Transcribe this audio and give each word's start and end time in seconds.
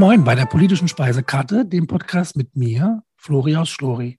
Moin 0.00 0.24
bei 0.24 0.34
der 0.34 0.46
politischen 0.46 0.88
Speisekarte, 0.88 1.66
dem 1.66 1.86
Podcast 1.86 2.34
mit 2.34 2.56
mir, 2.56 3.02
Floriaus 3.18 3.68
Schlori. 3.68 4.18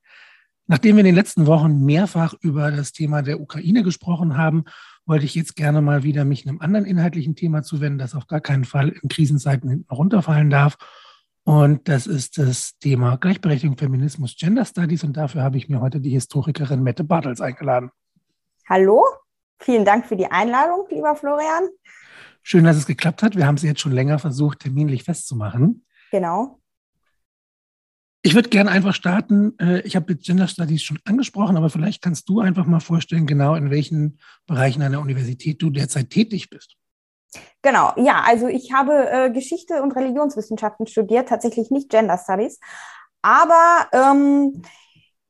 Nachdem 0.67 0.95
wir 0.95 0.99
in 0.99 1.07
den 1.07 1.15
letzten 1.15 1.47
Wochen 1.47 1.83
mehrfach 1.83 2.35
über 2.41 2.69
das 2.69 2.91
Thema 2.91 3.23
der 3.23 3.41
Ukraine 3.41 3.81
gesprochen 3.81 4.37
haben, 4.37 4.65
wollte 5.07 5.25
ich 5.25 5.33
jetzt 5.33 5.55
gerne 5.55 5.81
mal 5.81 6.03
wieder 6.03 6.23
mich 6.23 6.47
einem 6.47 6.61
anderen 6.61 6.85
inhaltlichen 6.85 7.35
Thema 7.35 7.63
zuwenden, 7.63 7.97
das 7.97 8.13
auf 8.13 8.27
gar 8.27 8.41
keinen 8.41 8.63
Fall 8.63 8.89
in 8.89 9.09
Krisenzeiten 9.09 9.71
hinten 9.71 9.91
runterfallen 9.91 10.51
darf. 10.51 10.77
Und 11.45 11.89
das 11.89 12.05
ist 12.05 12.37
das 12.37 12.77
Thema 12.77 13.17
Gleichberechtigung, 13.17 13.75
Feminismus, 13.75 14.35
Gender 14.37 14.65
Studies. 14.65 15.03
Und 15.03 15.17
dafür 15.17 15.41
habe 15.41 15.57
ich 15.57 15.67
mir 15.67 15.81
heute 15.81 15.99
die 15.99 16.11
Historikerin 16.11 16.83
Mette 16.83 17.03
Bartels 17.03 17.41
eingeladen. 17.41 17.89
Hallo, 18.69 19.03
vielen 19.57 19.83
Dank 19.83 20.05
für 20.05 20.15
die 20.15 20.29
Einladung, 20.29 20.85
lieber 20.91 21.15
Florian. 21.15 21.69
Schön, 22.43 22.63
dass 22.63 22.77
es 22.77 22.85
geklappt 22.85 23.23
hat. 23.23 23.35
Wir 23.35 23.45
haben 23.45 23.55
es 23.55 23.63
jetzt 23.63 23.81
schon 23.81 23.91
länger 23.91 24.19
versucht, 24.19 24.59
terminlich 24.59 25.03
festzumachen. 25.03 25.85
Genau. 26.11 26.59
Ich 28.23 28.35
würde 28.35 28.49
gerne 28.49 28.69
einfach 28.69 28.93
starten. 28.93 29.57
Äh, 29.59 29.81
ich 29.81 29.95
habe 29.95 30.15
Gender 30.15 30.47
Studies 30.47 30.83
schon 30.83 30.99
angesprochen, 31.05 31.57
aber 31.57 31.69
vielleicht 31.69 32.01
kannst 32.03 32.29
du 32.29 32.39
einfach 32.39 32.65
mal 32.65 32.79
vorstellen, 32.79 33.25
genau 33.25 33.55
in 33.55 33.71
welchen 33.71 34.19
Bereichen 34.45 34.83
an 34.83 34.91
der 34.91 35.01
Universität 35.01 35.61
du 35.61 35.71
derzeit 35.71 36.09
tätig 36.09 36.49
bist. 36.49 36.75
Genau, 37.61 37.93
ja, 37.95 38.23
also 38.25 38.47
ich 38.47 38.73
habe 38.73 39.09
äh, 39.09 39.31
Geschichte 39.31 39.81
und 39.81 39.93
Religionswissenschaften 39.93 40.85
studiert, 40.85 41.29
tatsächlich 41.29 41.71
nicht 41.71 41.89
Gender 41.89 42.17
Studies, 42.17 42.59
aber 43.21 43.87
ähm, 43.93 44.61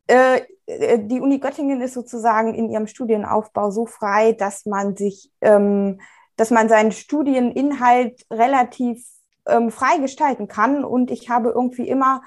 äh, 0.08 0.42
die 0.68 1.20
Uni 1.20 1.40
Göttingen 1.40 1.82
ist 1.82 1.94
sozusagen 1.94 2.56
in 2.56 2.70
ihrem 2.70 2.88
Studienaufbau 2.88 3.72
so 3.72 3.86
frei, 3.86 4.32
dass 4.34 4.66
man 4.66 4.96
sich 4.96 5.32
ähm, 5.42 6.00
dass 6.36 6.52
man 6.52 6.70
seinen 6.70 6.92
Studieninhalt 6.92 8.26
relativ 8.32 9.06
ähm, 9.48 9.72
frei 9.72 9.98
gestalten 9.98 10.48
kann. 10.48 10.84
Und 10.84 11.12
ich 11.12 11.30
habe 11.30 11.50
irgendwie 11.50 11.88
immer 11.88 12.22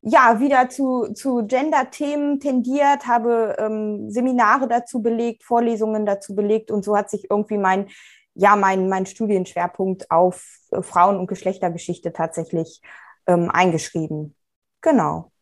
ja 0.00 0.40
wieder 0.40 0.68
zu, 0.68 1.12
zu 1.12 1.46
Gender-Themen 1.46 2.40
tendiert, 2.40 3.06
habe 3.06 3.56
ähm, 3.58 4.10
Seminare 4.10 4.68
dazu 4.68 5.02
belegt, 5.02 5.42
Vorlesungen 5.42 6.06
dazu 6.06 6.34
belegt 6.34 6.70
und 6.70 6.84
so 6.84 6.96
hat 6.96 7.10
sich 7.10 7.30
irgendwie 7.30 7.58
mein 7.58 7.88
ja 8.38 8.54
mein, 8.54 8.88
mein 8.88 9.04
Studienschwerpunkt 9.04 10.10
auf 10.10 10.46
äh, 10.70 10.80
Frauen- 10.80 11.18
und 11.18 11.26
Geschlechtergeschichte 11.26 12.12
tatsächlich 12.12 12.80
ähm, 13.26 13.50
eingeschrieben. 13.50 14.36
Genau. 14.80 15.32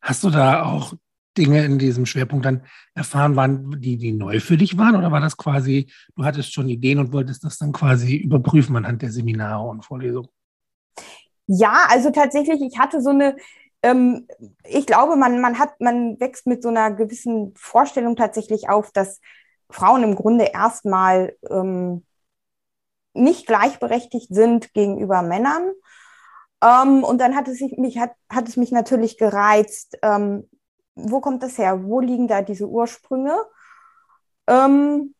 Hast 0.00 0.24
du 0.24 0.30
da 0.30 0.64
auch 0.64 0.94
Dinge 1.38 1.64
in 1.64 1.78
diesem 1.78 2.04
Schwerpunkt 2.04 2.44
dann 2.44 2.62
erfahren 2.94 3.36
waren, 3.36 3.80
die, 3.80 3.96
die 3.96 4.12
neu 4.12 4.40
für 4.40 4.56
dich 4.56 4.76
waren? 4.76 4.96
Oder 4.96 5.12
war 5.12 5.20
das 5.20 5.36
quasi, 5.36 5.90
du 6.16 6.24
hattest 6.24 6.52
schon 6.52 6.68
Ideen 6.68 6.98
und 6.98 7.12
wolltest 7.12 7.44
das 7.44 7.58
dann 7.58 7.72
quasi 7.72 8.16
überprüfen 8.16 8.76
anhand 8.76 9.02
der 9.02 9.10
Seminare 9.10 9.66
und 9.66 9.84
Vorlesungen? 9.84 10.28
Ja, 11.46 11.86
also 11.88 12.10
tatsächlich, 12.10 12.60
ich 12.60 12.78
hatte 12.78 13.00
so 13.00 13.10
eine, 13.10 13.36
ähm, 13.82 14.26
ich 14.68 14.86
glaube, 14.86 15.16
man, 15.16 15.40
man 15.40 15.58
hat, 15.58 15.80
man 15.80 16.20
wächst 16.20 16.46
mit 16.46 16.62
so 16.62 16.68
einer 16.68 16.90
gewissen 16.90 17.54
Vorstellung 17.56 18.16
tatsächlich 18.16 18.68
auf, 18.68 18.90
dass 18.92 19.20
Frauen 19.70 20.02
im 20.02 20.14
Grunde 20.14 20.46
erstmal 20.52 21.36
ähm, 21.48 22.04
nicht 23.14 23.46
gleichberechtigt 23.46 24.34
sind 24.34 24.74
gegenüber 24.74 25.22
Männern. 25.22 25.72
Ähm, 26.62 27.04
und 27.04 27.18
dann 27.18 27.36
hat 27.36 27.48
es, 27.48 27.60
mich, 27.76 27.98
hat, 27.98 28.12
hat 28.28 28.48
es 28.48 28.56
mich 28.56 28.72
natürlich 28.72 29.16
gereizt, 29.16 29.96
ähm, 30.02 30.48
wo 30.98 31.20
kommt 31.20 31.42
das 31.42 31.58
her? 31.58 31.84
Wo 31.84 32.00
liegen 32.00 32.28
da 32.28 32.42
diese 32.42 32.68
Ursprünge? 32.68 33.36
Ähm, 34.46 35.14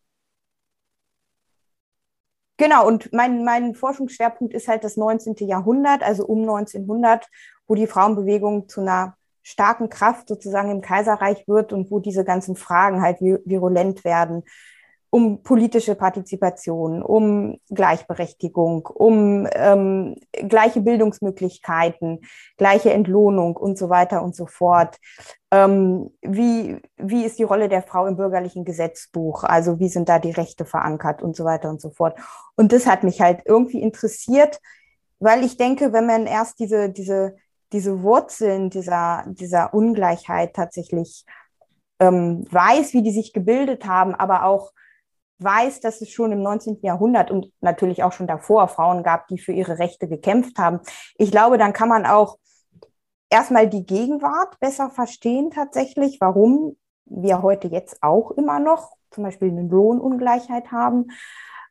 genau, 2.57 2.87
und 2.87 3.13
mein, 3.13 3.45
mein 3.45 3.75
Forschungsschwerpunkt 3.75 4.55
ist 4.55 4.69
halt 4.69 4.85
das 4.85 4.97
19. 4.97 5.37
Jahrhundert, 5.47 6.03
also 6.03 6.27
um 6.27 6.41
1900, 6.41 7.29
wo 7.67 7.75
die 7.75 7.87
Frauenbewegung 7.87 8.69
zu 8.69 8.81
einer 8.81 9.17
starken 9.43 9.89
Kraft 9.89 10.29
sozusagen 10.29 10.71
im 10.71 10.81
Kaiserreich 10.81 11.47
wird 11.49 11.73
und 11.73 11.91
wo 11.91 12.01
diese 12.01 12.25
ganzen 12.25 12.57
Fragen 12.57 13.01
halt 13.01 13.21
virulent 13.21 14.05
werden 14.05 14.45
um 15.11 15.43
politische 15.43 15.95
Partizipation, 15.95 17.03
um 17.03 17.59
Gleichberechtigung, 17.71 18.87
um 18.87 19.49
ähm, 19.53 20.17
gleiche 20.33 20.83
Bildungsmöglichkeiten, 20.83 22.21
gleiche 22.57 22.93
Entlohnung 22.93 23.57
und 23.57 23.79
so 23.79 23.89
weiter 23.89 24.23
und 24.23 24.37
so 24.37 24.47
fort. 24.47 24.99
Ähm, 25.51 26.11
wie, 26.21 26.81
wie 26.99 27.25
ist 27.25 27.39
die 27.39 27.45
Rolle 27.45 27.71
der 27.71 27.83
Frau 27.83 28.07
im 28.07 28.17
bürgerlichen 28.17 28.67
Gesetzbuch? 28.67 29.45
Also 29.45 29.79
wie 29.81 29.89
sind 29.89 30.11
da 30.11 30.19
die 30.19 30.31
Rechte 30.31 30.67
verankert 30.67 31.23
und 31.23 31.35
so 31.35 31.45
weiter 31.45 31.71
und 31.71 31.81
so 31.81 31.91
fort. 31.91 32.19
Und 32.57 32.73
das 32.73 32.87
hat 32.87 33.03
mich 33.03 33.23
halt 33.23 33.43
irgendwie 33.47 33.81
interessiert, 33.81 34.61
weil 35.21 35.43
ich 35.43 35.57
denke, 35.57 35.93
wenn 35.95 36.07
man 36.07 36.27
erst 36.27 36.59
diese, 36.61 36.91
diese, 36.91 37.37
diese 37.73 38.03
Wurzeln 38.03 38.69
dieser, 38.69 39.25
dieser 39.27 39.73
Ungleichheit 39.73 40.55
tatsächlich 40.55 41.25
ähm, 41.99 42.45
weiß, 42.51 42.93
wie 42.93 43.03
die 43.03 43.11
sich 43.11 43.33
gebildet 43.33 43.87
haben, 43.87 44.15
aber 44.15 44.45
auch 44.45 44.73
weiß, 45.39 45.81
dass 45.81 46.01
es 46.01 46.11
schon 46.11 46.33
im 46.33 46.43
19. 46.43 46.79
Jahrhundert 46.83 47.31
und 47.31 47.53
natürlich 47.61 48.03
auch 48.03 48.13
schon 48.13 48.27
davor 48.27 48.69
Frauen 48.69 49.03
gab, 49.03 49.29
die 49.29 49.39
für 49.39 49.53
ihre 49.53 49.79
Rechte 49.79 50.09
gekämpft 50.09 50.59
haben. 50.59 50.81
Ich 51.17 51.31
glaube, 51.31 51.59
dann 51.59 51.73
kann 51.73 51.89
man 51.89 52.07
auch 52.07 52.39
erstmal 53.31 53.69
die 53.69 53.87
Gegenwart 53.87 54.59
besser 54.61 54.91
verstehen 54.91 55.51
tatsächlich, 55.51 56.21
warum 56.21 56.77
wir 57.05 57.43
heute 57.43 57.69
jetzt 57.69 58.03
auch 58.03 58.33
immer 58.33 58.59
noch 58.59 58.93
zum 59.11 59.25
Beispiel 59.25 59.49
eine 59.49 59.63
Lohnungleichheit 59.63 60.71
haben. 60.73 61.09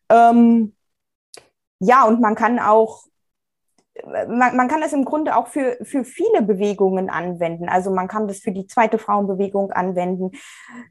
Ähm, 0.09 0.75
ja, 1.79 2.06
und 2.06 2.22
man 2.22 2.35
kann 2.35 2.59
auch 2.59 3.03
man, 4.06 4.56
man 4.56 4.68
kann 4.68 4.81
das 4.81 4.94
im 4.94 5.06
Grunde 5.06 5.35
auch 5.35 5.47
für, 5.47 5.78
für 5.84 6.03
viele 6.03 6.41
Bewegungen 6.41 7.09
anwenden. 7.09 7.69
Also 7.69 7.91
man 7.91 8.08
kann 8.08 8.28
das 8.28 8.40
für 8.40 8.52
die 8.52 8.68
zweite 8.68 8.97
Frauenbewegung 8.97 9.72
anwenden. 9.72 10.31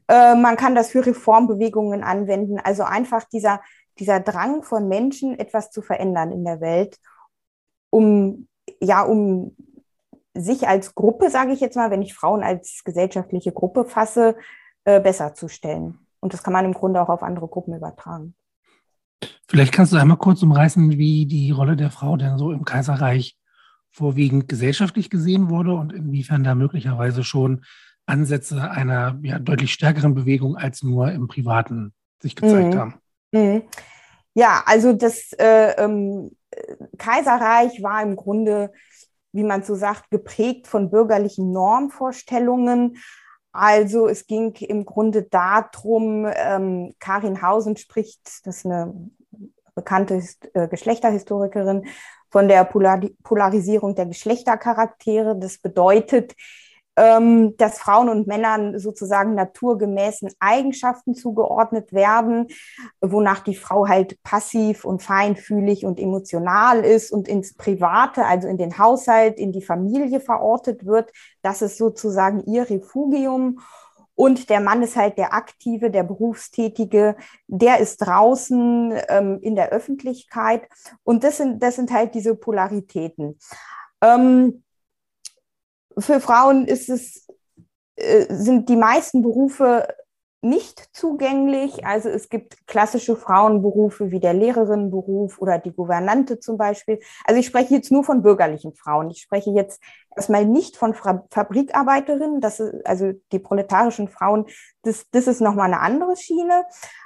Äh, 0.07 0.35
man 0.35 0.55
kann 0.55 0.75
das 0.75 0.91
für 0.91 1.05
Reformbewegungen 1.05 2.03
anwenden. 2.03 2.59
Also 2.59 2.83
einfach 2.83 3.23
dieser, 3.25 3.61
dieser 3.99 4.19
Drang 4.19 4.63
von 4.63 4.87
Menschen, 4.87 5.37
etwas 5.39 5.71
zu 5.71 5.81
verändern 5.81 6.31
in 6.31 6.45
der 6.45 6.61
Welt, 6.61 6.97
um, 7.89 8.47
ja, 8.79 9.03
um 9.03 9.55
sich 10.33 10.67
als 10.67 10.93
Gruppe, 10.93 11.29
sage 11.29 11.51
ich 11.51 11.59
jetzt 11.59 11.75
mal, 11.75 11.91
wenn 11.91 12.01
ich 12.01 12.13
Frauen 12.13 12.43
als 12.43 12.83
gesellschaftliche 12.83 13.51
Gruppe 13.51 13.85
fasse, 13.85 14.35
äh, 14.85 14.99
besser 14.99 15.33
zu 15.33 15.47
stellen. 15.47 15.99
Und 16.19 16.33
das 16.33 16.43
kann 16.43 16.53
man 16.53 16.65
im 16.65 16.73
Grunde 16.73 17.01
auch 17.01 17.09
auf 17.09 17.23
andere 17.23 17.47
Gruppen 17.47 17.73
übertragen. 17.73 18.35
Vielleicht 19.47 19.73
kannst 19.73 19.93
du 19.93 19.97
einmal 19.97 20.17
kurz 20.17 20.43
umreißen, 20.43 20.97
wie 20.97 21.25
die 21.25 21.51
Rolle 21.51 21.75
der 21.75 21.91
Frau 21.91 22.17
denn 22.17 22.37
so 22.37 22.51
im 22.51 22.65
Kaiserreich 22.65 23.37
vorwiegend 23.91 24.47
gesellschaftlich 24.47 25.09
gesehen 25.09 25.49
wurde 25.49 25.73
und 25.73 25.91
inwiefern 25.91 26.43
da 26.43 26.53
möglicherweise 26.53 27.23
schon 27.23 27.65
Ansätze 28.05 28.69
einer 28.69 29.19
ja, 29.23 29.39
deutlich 29.39 29.73
stärkeren 29.73 30.13
Bewegung 30.13 30.55
als 30.55 30.83
nur 30.83 31.11
im 31.11 31.27
Privaten 31.27 31.93
sich 32.21 32.35
gezeigt 32.35 32.73
mhm. 32.73 32.79
haben. 32.79 32.95
Mhm. 33.31 33.63
Ja, 34.33 34.63
also 34.65 34.93
das 34.93 35.33
äh, 35.33 35.71
ähm, 35.83 36.31
Kaiserreich 36.97 37.81
war 37.81 38.03
im 38.03 38.15
Grunde, 38.15 38.71
wie 39.31 39.43
man 39.43 39.63
so 39.63 39.75
sagt, 39.75 40.11
geprägt 40.11 40.67
von 40.67 40.91
bürgerlichen 40.91 41.51
Normvorstellungen. 41.51 42.97
Also 43.51 44.07
es 44.07 44.27
ging 44.27 44.53
im 44.55 44.85
Grunde 44.85 45.23
darum, 45.23 46.27
ähm, 46.31 46.93
Karin 46.99 47.41
Hausen 47.41 47.77
spricht, 47.77 48.45
das 48.45 48.57
ist 48.57 48.65
eine 48.65 48.93
bekannte 49.73 50.21
äh, 50.53 50.67
Geschlechterhistorikerin, 50.67 51.87
von 52.29 52.47
der 52.47 52.65
Polar 52.65 52.99
Polarisierung 53.23 53.95
der 53.95 54.05
Geschlechtercharaktere. 54.05 55.37
Das 55.39 55.59
bedeutet, 55.59 56.35
dass 56.97 57.77
Frauen 57.77 58.09
und 58.09 58.25
Männern 58.25 58.79
sozusagen 58.79 59.35
naturgemäßen 59.35 60.31
Eigenschaften 60.39 61.13
zugeordnet 61.13 61.93
werden, 61.93 62.47
wonach 63.01 63.41
die 63.41 63.55
Frau 63.55 63.87
halt 63.87 64.21
passiv 64.23 64.83
und 64.83 65.03
feinfühlig 65.03 65.85
und 65.85 65.99
emotional 65.99 66.83
ist 66.83 67.11
und 67.11 67.27
ins 67.27 67.53
Private, 67.53 68.25
also 68.25 68.47
in 68.47 68.57
den 68.57 68.79
Haushalt, 68.79 69.37
in 69.37 69.51
die 69.51 69.61
Familie 69.61 70.19
verortet 70.19 70.87
wird. 70.87 71.11
Das 71.43 71.61
ist 71.61 71.77
sozusagen 71.77 72.43
ihr 72.47 72.67
Refugium. 72.67 73.59
Und 74.15 74.49
der 74.49 74.61
Mann 74.61 74.81
ist 74.81 74.95
halt 74.95 75.19
der 75.19 75.35
Aktive, 75.35 75.91
der 75.91 76.01
Berufstätige, 76.01 77.15
der 77.45 77.79
ist 77.79 77.97
draußen 77.97 78.91
ähm, 79.09 79.37
in 79.43 79.55
der 79.55 79.69
Öffentlichkeit. 79.69 80.67
Und 81.03 81.23
das 81.23 81.37
sind, 81.37 81.61
das 81.61 81.75
sind 81.75 81.91
halt 81.91 82.15
diese 82.15 82.33
Polaritäten. 82.33 83.37
Ähm, 84.01 84.63
für 85.97 86.19
Frauen 86.19 86.65
ist 86.65 86.89
es, 86.89 87.27
äh, 87.95 88.25
sind 88.29 88.69
die 88.69 88.75
meisten 88.75 89.21
Berufe 89.21 89.87
nicht 90.41 90.95
zugänglich. 90.95 91.85
Also 91.85 92.09
es 92.09 92.29
gibt 92.29 92.67
klassische 92.67 93.15
Frauenberufe 93.15 94.11
wie 94.11 94.19
der 94.19 94.33
Lehrerinnenberuf 94.33 95.39
oder 95.39 95.57
die 95.57 95.73
Gouvernante 95.73 96.39
zum 96.39 96.57
Beispiel. 96.57 96.99
Also 97.25 97.39
ich 97.39 97.47
spreche 97.47 97.73
jetzt 97.73 97.91
nur 97.91 98.03
von 98.03 98.21
bürgerlichen 98.21 98.73
Frauen. 98.73 99.09
Ich 99.09 99.21
spreche 99.21 99.49
jetzt 99.51 99.81
erstmal 100.15 100.45
nicht 100.45 100.77
von 100.77 100.93
Fra 100.93 101.25
Fabrikarbeiterinnen. 101.31 102.39
Das 102.39 102.59
ist, 102.59 102.85
also 102.85 103.13
die 103.31 103.39
proletarischen 103.39 104.07
Frauen, 104.09 104.45
das, 104.83 105.09
das 105.11 105.27
ist 105.27 105.41
nochmal 105.41 105.73
eine 105.73 105.81
andere 105.81 106.15
Schiene. 106.15 106.65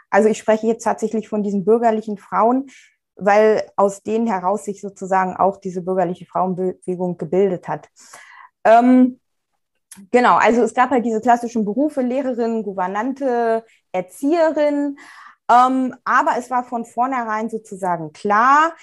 Also 0.09 0.27
ich 0.27 0.37
spreche 0.37 0.67
jetzt 0.67 0.83
tatsächlich 0.83 1.29
von 1.29 1.41
diesen 1.41 1.63
bürgerlichen 1.63 2.17
Frauen, 2.17 2.67
weil 3.15 3.63
aus 3.77 4.03
denen 4.03 4.27
heraus 4.27 4.65
sich 4.65 4.81
sozusagen 4.81 5.37
auch 5.37 5.57
diese 5.57 5.81
bürgerliche 5.81 6.25
Frauenbewegung 6.25 7.17
gebildet 7.17 7.69
hat. 7.69 7.87
Ähm, 8.63 9.19
genau, 10.11 10.35
also 10.35 10.61
es 10.63 10.73
gab 10.73 10.91
halt 10.91 11.05
diese 11.05 11.21
klassischen 11.21 11.65
Berufe, 11.65 12.01
Lehrerin, 12.01 12.63
Gouvernante, 12.63 13.65
Erzieherin, 13.91 14.97
ähm, 15.49 15.95
aber 16.03 16.37
es 16.37 16.49
war 16.49 16.63
von 16.63 16.85
vornherein 16.85 17.49
sozusagen 17.49 18.13
klar, 18.13 18.73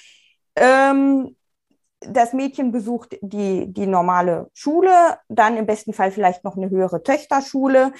ähm, 0.57 1.37
das 2.01 2.33
Mädchen 2.33 2.71
besucht 2.71 3.19
die, 3.23 3.73
die 3.73 3.87
normale 3.87 4.51
Schule, 4.55 5.19
dann 5.29 5.57
im 5.57 5.67
besten 5.67 5.93
Fall 5.93 6.13
vielleicht 6.13 6.45
noch 6.45 6.57
eine 6.57 6.71
höhere 6.71 7.03
Töchterschule. 7.03 7.93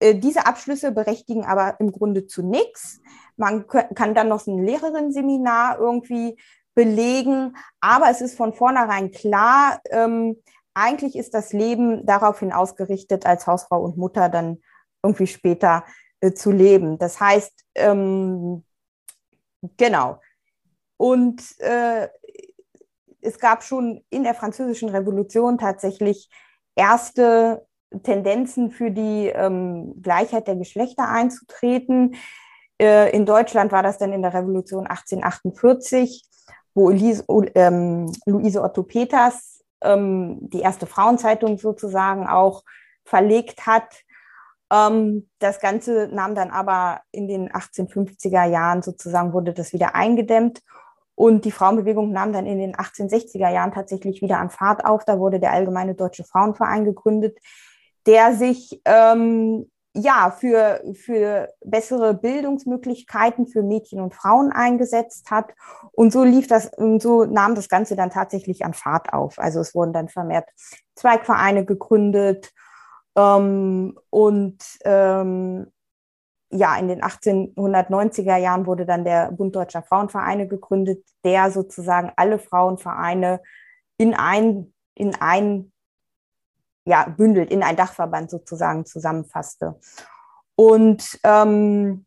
Äh, 0.00 0.14
diese 0.14 0.46
Abschlüsse 0.46 0.92
berechtigen 0.92 1.44
aber 1.44 1.78
im 1.80 1.92
Grunde 1.92 2.26
zu 2.26 2.42
nichts. 2.42 3.00
Man 3.36 3.66
kann 3.66 4.14
dann 4.14 4.28
noch 4.28 4.40
so 4.40 4.56
ein 4.56 4.64
Lehrerinnenseminar 4.64 5.78
irgendwie 5.78 6.38
belegen, 6.74 7.56
aber 7.80 8.08
es 8.10 8.20
ist 8.20 8.36
von 8.36 8.52
vornherein 8.52 9.10
klar, 9.10 9.80
ähm, 9.90 10.36
eigentlich 10.78 11.16
ist 11.16 11.34
das 11.34 11.52
Leben 11.52 12.06
daraufhin 12.06 12.52
ausgerichtet, 12.52 13.26
als 13.26 13.46
Hausfrau 13.46 13.82
und 13.82 13.96
Mutter 13.96 14.28
dann 14.28 14.58
irgendwie 15.02 15.26
später 15.26 15.84
äh, 16.20 16.32
zu 16.32 16.50
leben. 16.50 16.98
Das 16.98 17.20
heißt, 17.20 17.52
ähm, 17.74 18.64
genau. 19.76 20.20
Und 20.96 21.42
äh, 21.60 22.08
es 23.20 23.38
gab 23.38 23.62
schon 23.64 24.04
in 24.10 24.22
der 24.22 24.34
Französischen 24.34 24.88
Revolution 24.88 25.58
tatsächlich 25.58 26.30
erste 26.76 27.66
Tendenzen 28.02 28.70
für 28.70 28.90
die 28.90 29.28
ähm, 29.28 30.00
Gleichheit 30.00 30.46
der 30.46 30.56
Geschlechter 30.56 31.08
einzutreten. 31.08 32.16
Äh, 32.80 33.10
in 33.16 33.26
Deutschland 33.26 33.72
war 33.72 33.82
das 33.82 33.98
dann 33.98 34.12
in 34.12 34.22
der 34.22 34.34
Revolution 34.34 34.86
1848, 34.86 36.24
wo 36.74 36.90
Elise, 36.90 37.24
ähm, 37.54 38.12
Luise 38.26 38.62
Otto 38.62 38.82
Peters 38.82 39.57
ähm, 39.82 40.38
die 40.40 40.60
erste 40.60 40.86
Frauenzeitung 40.86 41.58
sozusagen 41.58 42.26
auch 42.26 42.64
verlegt 43.04 43.66
hat. 43.66 44.02
Ähm, 44.72 45.28
das 45.38 45.60
Ganze 45.60 46.08
nahm 46.12 46.34
dann 46.34 46.50
aber 46.50 47.00
in 47.10 47.28
den 47.28 47.50
1850er 47.50 48.44
Jahren 48.44 48.82
sozusagen, 48.82 49.32
wurde 49.32 49.52
das 49.52 49.72
wieder 49.72 49.94
eingedämmt. 49.94 50.62
Und 51.14 51.44
die 51.44 51.50
Frauenbewegung 51.50 52.12
nahm 52.12 52.32
dann 52.32 52.46
in 52.46 52.58
den 52.58 52.76
1860er 52.76 53.50
Jahren 53.50 53.72
tatsächlich 53.72 54.22
wieder 54.22 54.38
an 54.38 54.50
Fahrt 54.50 54.84
auf. 54.84 55.04
Da 55.04 55.18
wurde 55.18 55.40
der 55.40 55.52
Allgemeine 55.52 55.96
Deutsche 55.96 56.22
Frauenverein 56.22 56.84
gegründet, 56.84 57.38
der 58.06 58.34
sich 58.34 58.80
ähm, 58.84 59.68
ja 59.98 60.30
für, 60.30 60.80
für 60.94 61.48
bessere 61.64 62.14
Bildungsmöglichkeiten 62.14 63.46
für 63.46 63.62
Mädchen 63.62 64.00
und 64.00 64.14
Frauen 64.14 64.52
eingesetzt 64.52 65.30
hat. 65.30 65.54
Und 65.92 66.12
so 66.12 66.24
lief 66.24 66.46
das, 66.46 66.70
und 66.76 67.02
so 67.02 67.24
nahm 67.24 67.54
das 67.54 67.68
Ganze 67.68 67.96
dann 67.96 68.10
tatsächlich 68.10 68.64
an 68.64 68.74
Fahrt 68.74 69.12
auf. 69.12 69.38
Also 69.38 69.60
es 69.60 69.74
wurden 69.74 69.92
dann 69.92 70.08
vermehrt 70.08 70.48
Zweigvereine 70.94 71.64
gegründet. 71.64 72.52
Ähm, 73.16 73.98
und 74.10 74.62
ähm, 74.84 75.72
ja, 76.50 76.76
in 76.78 76.88
den 76.88 77.02
1890er 77.02 78.36
Jahren 78.36 78.66
wurde 78.66 78.86
dann 78.86 79.04
der 79.04 79.32
Bund 79.32 79.54
Deutscher 79.54 79.82
Frauenvereine 79.82 80.48
gegründet, 80.48 81.04
der 81.24 81.50
sozusagen 81.50 82.12
alle 82.16 82.38
Frauenvereine 82.38 83.40
in 83.98 84.14
ein, 84.14 84.72
in 84.94 85.14
ein, 85.16 85.72
ja, 86.88 87.06
bündelt, 87.06 87.50
in 87.50 87.62
ein 87.62 87.76
Dachverband 87.76 88.30
sozusagen 88.30 88.86
zusammenfasste. 88.86 89.78
Und 90.56 91.20
ähm, 91.22 92.06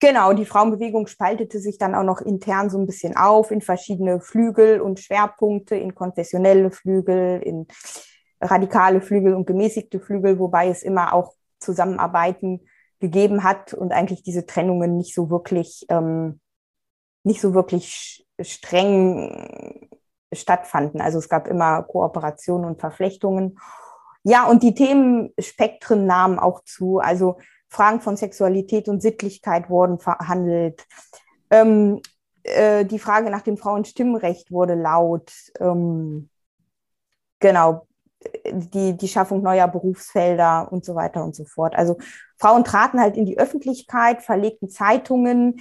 genau, 0.00 0.32
die 0.32 0.44
Frauenbewegung 0.44 1.06
spaltete 1.06 1.60
sich 1.60 1.78
dann 1.78 1.94
auch 1.94 2.02
noch 2.02 2.20
intern 2.20 2.70
so 2.70 2.78
ein 2.78 2.86
bisschen 2.86 3.16
auf 3.16 3.52
in 3.52 3.60
verschiedene 3.60 4.20
Flügel 4.20 4.80
und 4.80 4.98
Schwerpunkte, 4.98 5.76
in 5.76 5.94
konfessionelle 5.94 6.72
Flügel, 6.72 7.40
in 7.40 7.68
radikale 8.40 9.00
Flügel 9.00 9.34
und 9.34 9.46
gemäßigte 9.46 10.00
Flügel, 10.00 10.40
wobei 10.40 10.68
es 10.68 10.82
immer 10.82 11.14
auch 11.14 11.34
Zusammenarbeiten 11.60 12.66
gegeben 12.98 13.44
hat 13.44 13.74
und 13.74 13.92
eigentlich 13.92 14.24
diese 14.24 14.44
Trennungen 14.44 14.96
nicht 14.96 15.14
so 15.14 15.30
wirklich, 15.30 15.86
ähm, 15.88 16.40
nicht 17.22 17.40
so 17.40 17.54
wirklich 17.54 18.26
streng 18.40 19.88
stattfanden. 20.34 21.00
Also 21.00 21.18
es 21.18 21.28
gab 21.28 21.48
immer 21.48 21.82
Kooperationen 21.82 22.66
und 22.66 22.80
Verflechtungen. 22.80 23.58
Ja, 24.22 24.46
und 24.46 24.62
die 24.62 24.74
Themenspektren 24.74 26.06
nahmen 26.06 26.38
auch 26.38 26.64
zu. 26.64 26.98
Also 26.98 27.38
Fragen 27.68 28.00
von 28.00 28.16
Sexualität 28.16 28.88
und 28.88 29.02
Sittlichkeit 29.02 29.68
wurden 29.68 29.98
verhandelt. 29.98 30.86
Ähm, 31.50 32.00
äh, 32.44 32.84
die 32.84 32.98
Frage 32.98 33.30
nach 33.30 33.42
dem 33.42 33.56
Frauenstimmrecht 33.56 34.50
wurde 34.50 34.74
laut. 34.74 35.32
Ähm, 35.60 36.30
genau, 37.40 37.86
die, 38.50 38.96
die 38.96 39.08
Schaffung 39.08 39.42
neuer 39.42 39.68
Berufsfelder 39.68 40.70
und 40.70 40.84
so 40.84 40.94
weiter 40.94 41.24
und 41.24 41.34
so 41.34 41.44
fort. 41.44 41.74
Also 41.74 41.98
Frauen 42.38 42.64
traten 42.64 43.00
halt 43.00 43.16
in 43.16 43.26
die 43.26 43.38
Öffentlichkeit, 43.38 44.22
verlegten 44.22 44.68
Zeitungen, 44.68 45.60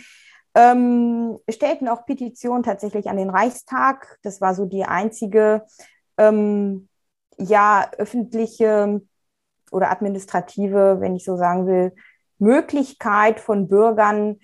ähm, 0.56 1.40
stellten 1.50 1.88
auch 1.88 2.06
Petitionen 2.06 2.64
tatsächlich 2.64 3.10
an 3.10 3.18
den 3.18 3.30
Reichstag. 3.30 4.20
Das 4.22 4.42
war 4.42 4.54
so 4.54 4.66
die 4.66 4.84
einzige 4.84 5.64
ähm, 6.18 6.88
ja 7.38 7.90
öffentliche 7.98 9.02
oder 9.72 9.92
administrative, 9.92 10.98
wenn 11.00 11.16
ich 11.16 11.26
so 11.26 11.36
sagen 11.36 11.66
will, 11.66 11.94
Möglichkeit 12.38 13.40
von 13.40 13.68
Bürgern 13.68 14.40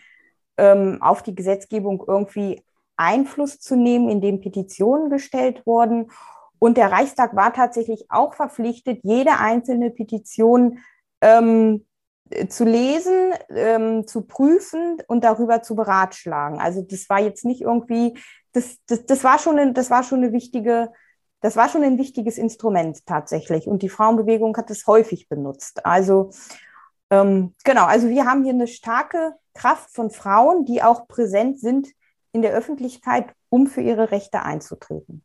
ähm, 0.58 0.98
auf 1.02 1.22
die 1.22 1.36
Gesetzgebung 1.36 2.04
irgendwie 2.08 2.64
Einfluss 2.98 3.60
zu 3.60 3.76
nehmen, 3.76 4.10
indem 4.10 4.42
Petitionen 4.42 5.10
gestellt 5.10 5.66
wurden. 5.66 6.12
Und 6.58 6.78
der 6.78 6.92
Reichstag 6.92 7.36
war 7.36 7.54
tatsächlich 7.54 8.06
auch 8.10 8.34
verpflichtet, 8.34 9.00
jede 9.04 9.38
einzelne 9.40 9.92
Petition 9.92 10.80
ähm, 11.22 11.86
zu 12.50 12.64
lesen, 12.64 13.34
ähm, 13.50 14.08
zu 14.08 14.22
prüfen 14.22 14.98
und 15.08 15.24
darüber 15.24 15.62
zu 15.62 15.76
beratschlagen. 15.76 16.60
Also 16.60 16.81
das 16.81 17.10
war 17.10 17.20
jetzt 17.20 17.46
nicht 17.46 17.62
irgendwie, 17.62 18.18
das, 18.52 18.78
das, 18.88 19.06
das 19.06 19.24
war 19.24 19.40
schon, 19.40 19.58
ein, 19.58 19.74
das 19.74 19.90
war 19.90 20.04
schon 20.04 20.24
eine 20.24 20.31
wichtige, 20.31 20.92
das 21.42 21.56
war 21.56 21.69
schon 21.69 21.83
ein 21.83 21.98
wichtiges 21.98 22.38
Instrument 22.38 23.06
tatsächlich. 23.06 23.68
Und 23.68 23.81
die 23.81 23.90
Frauenbewegung 23.90 24.56
hat 24.57 24.69
es 24.69 24.88
häufig 24.88 25.30
benutzt. 25.30 25.86
Also 25.86 26.31
ähm, 27.09 27.56
genau, 27.64 27.86
also 27.86 28.09
wir 28.09 28.26
haben 28.26 28.44
hier 28.44 28.54
eine 28.54 28.68
starke 28.68 29.33
Kraft 29.54 29.94
von 29.94 30.12
Frauen, 30.12 30.66
die 30.66 30.83
auch 30.83 31.07
präsent 31.07 31.59
sind 31.59 31.88
in 32.31 32.42
der 32.42 32.54
Öffentlichkeit, 32.54 33.33
um 33.50 33.68
für 33.68 33.81
ihre 33.81 34.12
Rechte 34.12 34.44
einzutreten. 34.44 35.24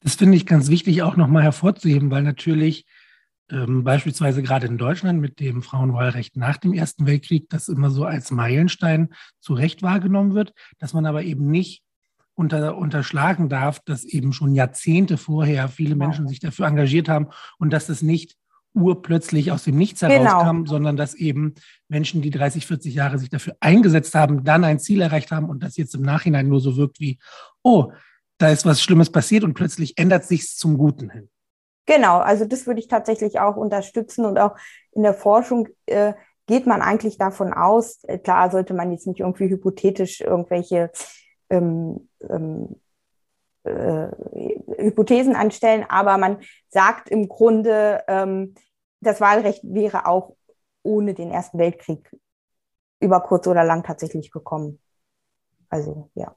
Das 0.00 0.16
finde 0.16 0.36
ich 0.36 0.44
ganz 0.44 0.68
wichtig 0.68 1.02
auch 1.02 1.16
nochmal 1.16 1.42
hervorzuheben, 1.42 2.10
weil 2.10 2.22
natürlich 2.22 2.86
ähm, 3.50 3.84
beispielsweise 3.84 4.42
gerade 4.42 4.66
in 4.66 4.78
Deutschland 4.78 5.20
mit 5.20 5.40
dem 5.40 5.62
Frauenwahlrecht 5.62 6.36
nach 6.36 6.56
dem 6.56 6.72
Ersten 6.72 7.06
Weltkrieg 7.06 7.48
das 7.50 7.68
immer 7.68 7.90
so 7.90 8.04
als 8.04 8.30
Meilenstein 8.30 9.10
zu 9.40 9.54
Recht 9.54 9.82
wahrgenommen 9.82 10.34
wird, 10.34 10.54
dass 10.78 10.94
man 10.94 11.06
aber 11.06 11.22
eben 11.22 11.50
nicht 11.50 11.82
unter, 12.34 12.76
unterschlagen 12.76 13.48
darf, 13.48 13.80
dass 13.84 14.04
eben 14.04 14.32
schon 14.32 14.54
Jahrzehnte 14.54 15.16
vorher 15.16 15.68
viele 15.68 15.94
Menschen 15.94 16.26
sich 16.26 16.40
dafür 16.40 16.66
engagiert 16.66 17.08
haben 17.08 17.28
und 17.58 17.72
dass 17.72 17.86
das 17.86 18.02
nicht 18.02 18.36
urplötzlich 18.74 19.52
aus 19.52 19.64
dem 19.64 19.76
Nichts 19.76 20.00
genau. 20.00 20.14
herauskam, 20.14 20.56
genau. 20.56 20.66
sondern 20.66 20.96
dass 20.96 21.14
eben 21.14 21.54
Menschen, 21.88 22.22
die 22.22 22.30
30, 22.30 22.66
40 22.66 22.94
Jahre 22.94 23.18
sich 23.18 23.30
dafür 23.30 23.56
eingesetzt 23.60 24.14
haben, 24.14 24.42
dann 24.42 24.64
ein 24.64 24.80
Ziel 24.80 25.00
erreicht 25.00 25.30
haben 25.30 25.48
und 25.48 25.62
das 25.62 25.76
jetzt 25.76 25.94
im 25.94 26.02
Nachhinein 26.02 26.48
nur 26.48 26.60
so 26.60 26.76
wirkt 26.76 26.98
wie, 26.98 27.18
oh, 27.62 27.92
da 28.38 28.48
ist 28.48 28.66
was 28.66 28.82
Schlimmes 28.82 29.10
passiert 29.10 29.44
und 29.44 29.54
plötzlich 29.54 29.96
ändert 29.96 30.24
sich 30.24 30.48
zum 30.56 30.76
Guten 30.76 31.10
hin. 31.10 31.28
Genau, 31.86 32.18
also 32.18 32.44
das 32.46 32.66
würde 32.66 32.80
ich 32.80 32.88
tatsächlich 32.88 33.40
auch 33.40 33.56
unterstützen 33.56 34.24
und 34.24 34.38
auch 34.38 34.56
in 34.92 35.02
der 35.02 35.14
Forschung 35.14 35.68
äh, 35.86 36.14
geht 36.46 36.66
man 36.66 36.82
eigentlich 36.82 37.18
davon 37.18 37.52
aus, 37.52 38.02
äh, 38.04 38.18
klar 38.18 38.50
sollte 38.50 38.74
man 38.74 38.90
jetzt 38.92 39.06
nicht 39.06 39.20
irgendwie 39.20 39.48
hypothetisch 39.48 40.20
irgendwelche 40.20 40.90
ähm, 41.50 42.08
ähm, 42.28 42.80
äh, 43.64 44.08
Hypothesen 44.78 45.36
anstellen, 45.36 45.84
aber 45.88 46.18
man 46.18 46.38
sagt 46.68 47.10
im 47.10 47.28
Grunde, 47.28 48.02
ähm, 48.08 48.54
das 49.00 49.20
Wahlrecht 49.20 49.60
wäre 49.64 50.06
auch 50.06 50.36
ohne 50.82 51.14
den 51.14 51.30
Ersten 51.30 51.58
Weltkrieg 51.58 52.10
über 53.00 53.20
kurz 53.20 53.46
oder 53.46 53.64
lang 53.64 53.82
tatsächlich 53.82 54.30
gekommen. 54.30 54.80
Also 55.68 56.10
ja. 56.14 56.34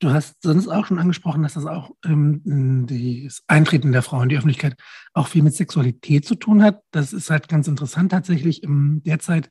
Du 0.00 0.10
hast 0.10 0.42
sonst 0.42 0.68
auch 0.68 0.86
schon 0.86 0.98
angesprochen, 0.98 1.42
dass 1.42 1.54
das 1.54 1.66
auch 1.66 1.90
ähm, 2.04 2.86
das 2.86 3.42
Eintreten 3.48 3.92
der 3.92 4.02
Frau 4.02 4.22
in 4.22 4.28
die 4.28 4.36
Öffentlichkeit 4.36 4.76
auch 5.12 5.26
viel 5.26 5.42
mit 5.42 5.54
Sexualität 5.54 6.24
zu 6.24 6.36
tun 6.36 6.62
hat. 6.62 6.82
Das 6.92 7.12
ist 7.12 7.30
halt 7.30 7.48
ganz 7.48 7.66
interessant 7.66 8.12
tatsächlich. 8.12 8.62
Im, 8.62 9.02
derzeit 9.04 9.50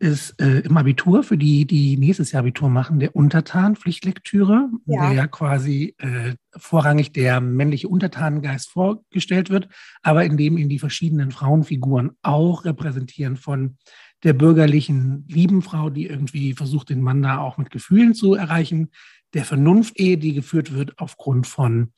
ist 0.00 0.40
äh, 0.40 0.60
im 0.60 0.78
Abitur 0.78 1.22
für 1.22 1.36
die, 1.36 1.66
die 1.66 1.98
nächstes 1.98 2.32
Jahr 2.32 2.40
Abitur 2.40 2.70
machen, 2.70 2.98
der 2.98 3.14
Untertan 3.14 3.76
Pflichtlektüre, 3.76 4.70
ja. 4.86 5.02
der 5.02 5.12
ja 5.12 5.26
quasi 5.26 5.94
äh, 5.98 6.34
vorrangig 6.56 7.12
der 7.12 7.42
männliche 7.42 7.86
Untertanengeist 7.86 8.70
vorgestellt 8.70 9.50
wird, 9.50 9.68
aber 10.02 10.24
in 10.24 10.38
dem 10.38 10.56
in 10.56 10.70
die 10.70 10.78
verschiedenen 10.78 11.30
Frauenfiguren 11.32 12.12
auch 12.22 12.64
repräsentieren 12.64 13.36
von 13.36 13.76
der 14.22 14.34
bürgerlichen 14.34 15.24
lieben 15.28 15.62
Frau, 15.62 15.90
die 15.90 16.06
irgendwie 16.06 16.54
versucht, 16.54 16.90
den 16.90 17.00
Mann 17.00 17.22
da 17.22 17.38
auch 17.38 17.56
mit 17.56 17.70
Gefühlen 17.70 18.14
zu 18.14 18.34
erreichen, 18.34 18.90
der 19.34 19.44
Vernunft-Ehe, 19.44 20.18
die 20.18 20.34
geführt 20.34 20.74
wird 20.74 20.98
aufgrund 20.98 21.46
von 21.46 21.92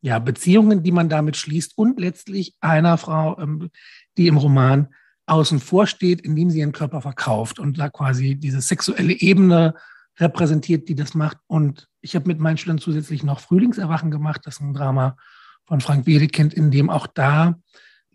ja, 0.00 0.18
Beziehungen, 0.18 0.82
die 0.82 0.92
man 0.92 1.08
damit 1.08 1.36
schließt 1.36 1.76
und 1.76 1.98
letztlich 1.98 2.54
einer 2.60 2.96
Frau, 2.96 3.38
ähm, 3.38 3.70
die 4.16 4.28
im 4.28 4.36
Roman 4.36 4.88
außen 5.26 5.58
vor 5.58 5.86
steht, 5.86 6.20
indem 6.20 6.50
sie 6.50 6.60
ihren 6.60 6.72
Körper 6.72 7.02
verkauft 7.02 7.58
und 7.58 7.78
da 7.78 7.88
quasi 7.88 8.36
diese 8.36 8.60
sexuelle 8.60 9.12
Ebene 9.12 9.74
repräsentiert, 10.18 10.88
die 10.88 10.94
das 10.94 11.14
macht. 11.14 11.38
Und 11.46 11.88
ich 12.00 12.14
habe 12.14 12.28
mit 12.28 12.38
meinen 12.38 12.56
Schülern 12.56 12.78
zusätzlich 12.78 13.22
noch 13.22 13.40
Frühlingserwachen 13.40 14.10
gemacht. 14.10 14.42
Das 14.44 14.54
ist 14.54 14.60
ein 14.60 14.72
Drama 14.72 15.16
von 15.64 15.80
Frank 15.80 16.06
Wedekind, 16.06 16.54
in 16.54 16.70
dem 16.70 16.88
auch 16.88 17.08
da, 17.08 17.58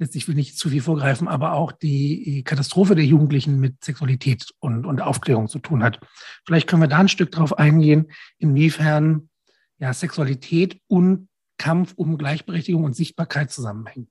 will 0.01 0.09
ich 0.15 0.27
nicht 0.27 0.57
zu 0.57 0.69
viel 0.69 0.81
vorgreifen, 0.81 1.27
aber 1.27 1.53
auch 1.53 1.71
die 1.71 2.43
Katastrophe 2.43 2.95
der 2.95 3.05
Jugendlichen 3.05 3.59
mit 3.59 3.83
Sexualität 3.83 4.45
und, 4.59 4.85
und 4.85 5.01
Aufklärung 5.01 5.47
zu 5.47 5.59
tun 5.59 5.83
hat. 5.83 5.99
Vielleicht 6.45 6.67
können 6.67 6.81
wir 6.81 6.87
da 6.87 6.97
ein 6.97 7.07
Stück 7.07 7.31
drauf 7.31 7.57
eingehen, 7.57 8.11
inwiefern 8.39 9.29
ja, 9.77 9.93
Sexualität 9.93 10.79
und 10.87 11.29
Kampf 11.57 11.93
um 11.95 12.17
Gleichberechtigung 12.17 12.83
und 12.83 12.95
Sichtbarkeit 12.95 13.51
zusammenhängen. 13.51 14.09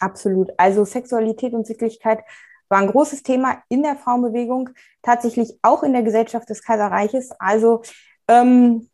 Absolut. 0.00 0.50
Also 0.56 0.84
Sexualität 0.84 1.52
und 1.52 1.66
Sittlichkeit 1.66 2.20
war 2.68 2.80
ein 2.80 2.88
großes 2.88 3.22
Thema 3.22 3.62
in 3.68 3.82
der 3.84 3.96
Frauenbewegung, 3.96 4.70
tatsächlich 5.02 5.52
auch 5.62 5.84
in 5.84 5.92
der 5.92 6.02
Gesellschaft 6.02 6.48
des 6.50 6.62
Kaiserreiches. 6.62 7.30
Also 7.38 7.82
ähm, 8.26 8.88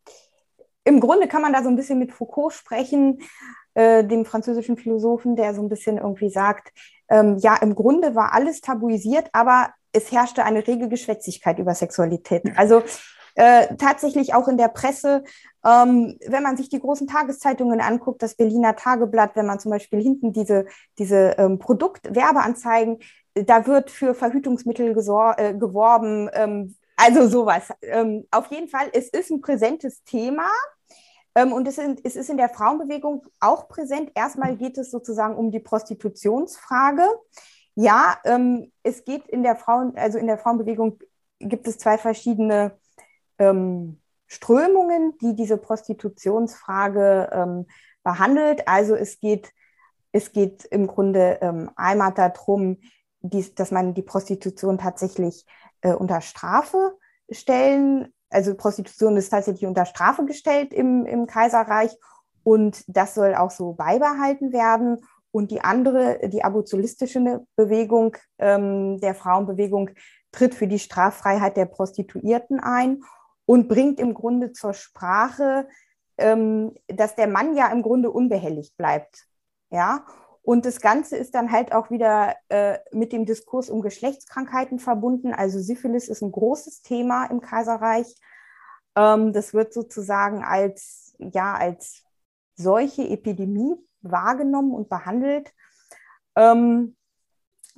im 0.85 1.01
Grunde 1.01 1.29
kann 1.29 1.43
man 1.43 1.53
da 1.53 1.63
so 1.63 1.69
ein 1.71 1.77
bisschen 1.77 1.99
mit 1.99 2.13
Foucault 2.13 2.53
sprechen, 2.53 3.21
äh, 3.79 4.05
dem 4.05 4.25
französischen 4.25 4.77
Philosophen, 4.77 5.37
der 5.37 5.55
so 5.55 5.63
ein 5.63 5.69
bisschen 5.69 5.99
irgendwie 5.99 6.31
sagt, 6.31 6.73
ähm, 7.09 7.37
ja, 7.39 7.55
im 7.55 7.77
Grunde 7.77 8.17
war 8.17 8.33
alles 8.35 8.61
tabuisiert, 8.61 9.29
aber 9.33 9.71
es 9.93 10.11
herrschte 10.11 10.45
eine 10.45 10.67
rege 10.67 10.89
Geschwätzigkeit 10.89 11.61
über 11.61 11.73
Sexualität. 11.75 12.43
Also 12.57 12.83
äh, 13.37 13.77
tatsächlich 13.77 14.35
auch 14.35 14.49
in 14.49 14.57
der 14.59 14.67
Presse, 14.67 15.23
ähm, 15.65 16.19
wenn 16.27 16.43
man 16.43 16.57
sich 16.57 16.69
die 16.71 16.81
großen 16.81 17.07
Tageszeitungen 17.07 17.81
anguckt, 17.81 18.21
das 18.21 18.35
Berliner 18.35 18.75
Tageblatt, 18.75 19.37
wenn 19.37 19.47
man 19.47 19.61
zum 19.61 19.71
Beispiel 19.71 20.03
hinten 20.03 20.33
diese, 20.33 20.67
diese 20.99 21.37
ähm, 21.39 21.61
Produktwerbeanzeigen, 21.61 22.99
da 23.35 23.65
wird 23.69 23.93
für 23.93 24.15
Verhütungsmittel 24.15 24.89
äh, 24.89 25.55
geworben, 25.55 26.29
ähm, 26.33 26.75
also 26.97 27.29
sowas. 27.29 27.69
Ähm, 27.83 28.27
auf 28.33 28.51
jeden 28.51 28.67
Fall, 28.67 28.89
es 28.93 29.09
ist 29.09 29.31
ein 29.31 29.41
präsentes 29.41 30.03
Thema. 30.03 30.49
Ähm, 31.35 31.53
und 31.53 31.69
es, 31.69 31.79
ist 31.79 32.31
in 32.31 32.37
der 32.37 32.49
Frauenbewegung 32.49 33.27
auch 33.41 33.69
präsent. 33.69 34.11
Erstmal 34.15 34.57
geht 34.57 34.79
es 34.79 34.91
sozusagen 34.91 35.37
um 35.37 35.51
die 35.51 35.61
Prostitutionsfrage. 35.61 37.05
Ja, 37.75 38.19
ähm, 38.25 38.73
es 38.83 39.05
geht 39.05 39.27
in 39.29 39.43
der 39.43 39.57
Frauen, 39.57 39.97
also 39.97 40.19
in 40.19 40.27
der 40.27 40.39
Frauenbewegung 40.39 40.99
gibt 41.39 41.69
es 41.69 41.79
zwei 41.79 41.99
verschiedene 41.99 42.77
ähm, 43.39 44.01
Strömungen, 44.27 45.17
die 45.23 45.35
diese 45.35 45.57
Prostitutionsfrage 45.57 47.65
behandelt. 48.03 48.69
Also 48.69 48.95
es 48.95 49.21
geht, 49.21 49.55
es 50.13 50.33
geht 50.33 50.67
im 50.67 50.87
Grunde 50.87 51.73
einmal 51.77 52.13
darum, 52.13 52.77
dass 53.23 53.71
man 53.71 53.95
die 53.95 54.03
Prostitution 54.03 54.77
tatsächlich 54.77 55.47
äh, 55.81 55.93
unter 55.93 56.21
Strafe 56.21 56.99
stellen. 57.31 58.13
Also 58.31 58.55
Prostitution 58.55 59.17
ist 59.17 59.31
tatsächlich 59.31 59.67
unter 59.67 59.87
Strafe 59.87 60.25
gestellt 60.25 60.73
im, 60.73 61.07
im 61.07 61.27
Kaiserreich 61.27 61.97
und 62.43 62.85
das 62.87 63.15
soll 63.15 63.35
auch 63.35 63.51
so 63.51 63.73
beibehalten 63.73 64.53
werden. 64.53 64.99
Und 65.31 65.51
die 65.51 65.61
andere, 65.61 66.29
die 66.29 66.43
abolitionistische 66.43 67.45
Bewegung 67.57 68.17
ähm, 68.39 68.99
der 69.01 69.15
Frauenbewegung, 69.15 69.91
tritt 70.33 70.55
für 70.55 70.67
die 70.67 70.79
Straffreiheit 70.79 71.57
der 71.57 71.67
Prostituierten 71.67 72.61
ein 72.61 73.03
und 73.47 73.69
bringt 73.69 73.99
im 74.01 74.15
Grunde 74.15 74.53
zur 74.53 74.75
Sprache, 74.75 75.69
ähm, 76.19 76.75
dass 76.87 77.15
der 77.15 77.29
Mann 77.29 77.57
ja 77.57 77.69
im 77.69 77.83
Grunde 77.83 78.11
unbehelligt 78.11 78.77
bleibt. 78.77 79.27
Ja, 79.71 80.05
und 80.49 80.65
das 80.65 80.81
Ganze 80.81 81.19
ist 81.19 81.35
dann 81.35 81.53
halt 81.53 81.73
auch 81.73 81.91
wieder 81.91 82.35
äh, 82.49 82.79
mit 82.91 83.13
dem 83.13 83.27
Diskurs 83.27 83.69
um 83.69 83.83
Geschlechtskrankheiten 83.83 84.79
verbunden. 84.79 85.35
Also 85.35 85.61
Syphilis 85.61 86.09
ist 86.09 86.23
ein 86.23 86.33
großes 86.33 86.81
Thema 86.81 87.27
im 87.27 87.43
Kaiserreich. 87.43 88.07
Ähm, 88.97 89.35
das 89.35 89.53
wird 89.53 89.75
sozusagen 89.75 90.43
als, 90.43 91.15
ja, 91.19 91.53
als 91.53 92.03
solche 92.55 93.07
Epidemie 93.07 93.75
wahrgenommen 94.01 94.73
und 94.73 94.89
behandelt. 94.89 95.53
Ähm, 96.35 96.97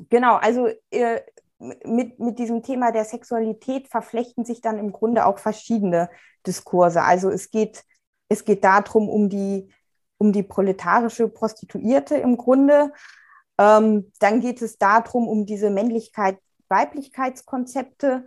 genau, 0.08 0.36
also 0.36 0.68
äh, 0.92 1.22
mit, 1.58 2.20
mit 2.20 2.38
diesem 2.38 2.62
Thema 2.62 2.92
der 2.92 3.04
Sexualität 3.04 3.88
verflechten 3.88 4.44
sich 4.44 4.60
dann 4.60 4.78
im 4.78 4.92
Grunde 4.92 5.26
auch 5.26 5.40
verschiedene 5.40 6.08
Diskurse. 6.46 7.02
Also 7.02 7.30
es 7.30 7.50
geht, 7.50 7.82
es 8.28 8.44
geht 8.44 8.62
darum, 8.62 9.08
um 9.08 9.28
die, 9.28 9.74
um 10.20 10.32
die 10.32 10.42
proletarische 10.42 11.28
Prostituierte 11.28 12.16
im 12.16 12.36
Grunde. 12.36 12.92
Ähm, 13.58 14.12
dann 14.18 14.40
geht 14.40 14.60
es 14.60 14.76
darum, 14.76 15.26
um 15.26 15.46
diese 15.46 15.70
Männlichkeit-Weiblichkeitskonzepte. 15.70 18.26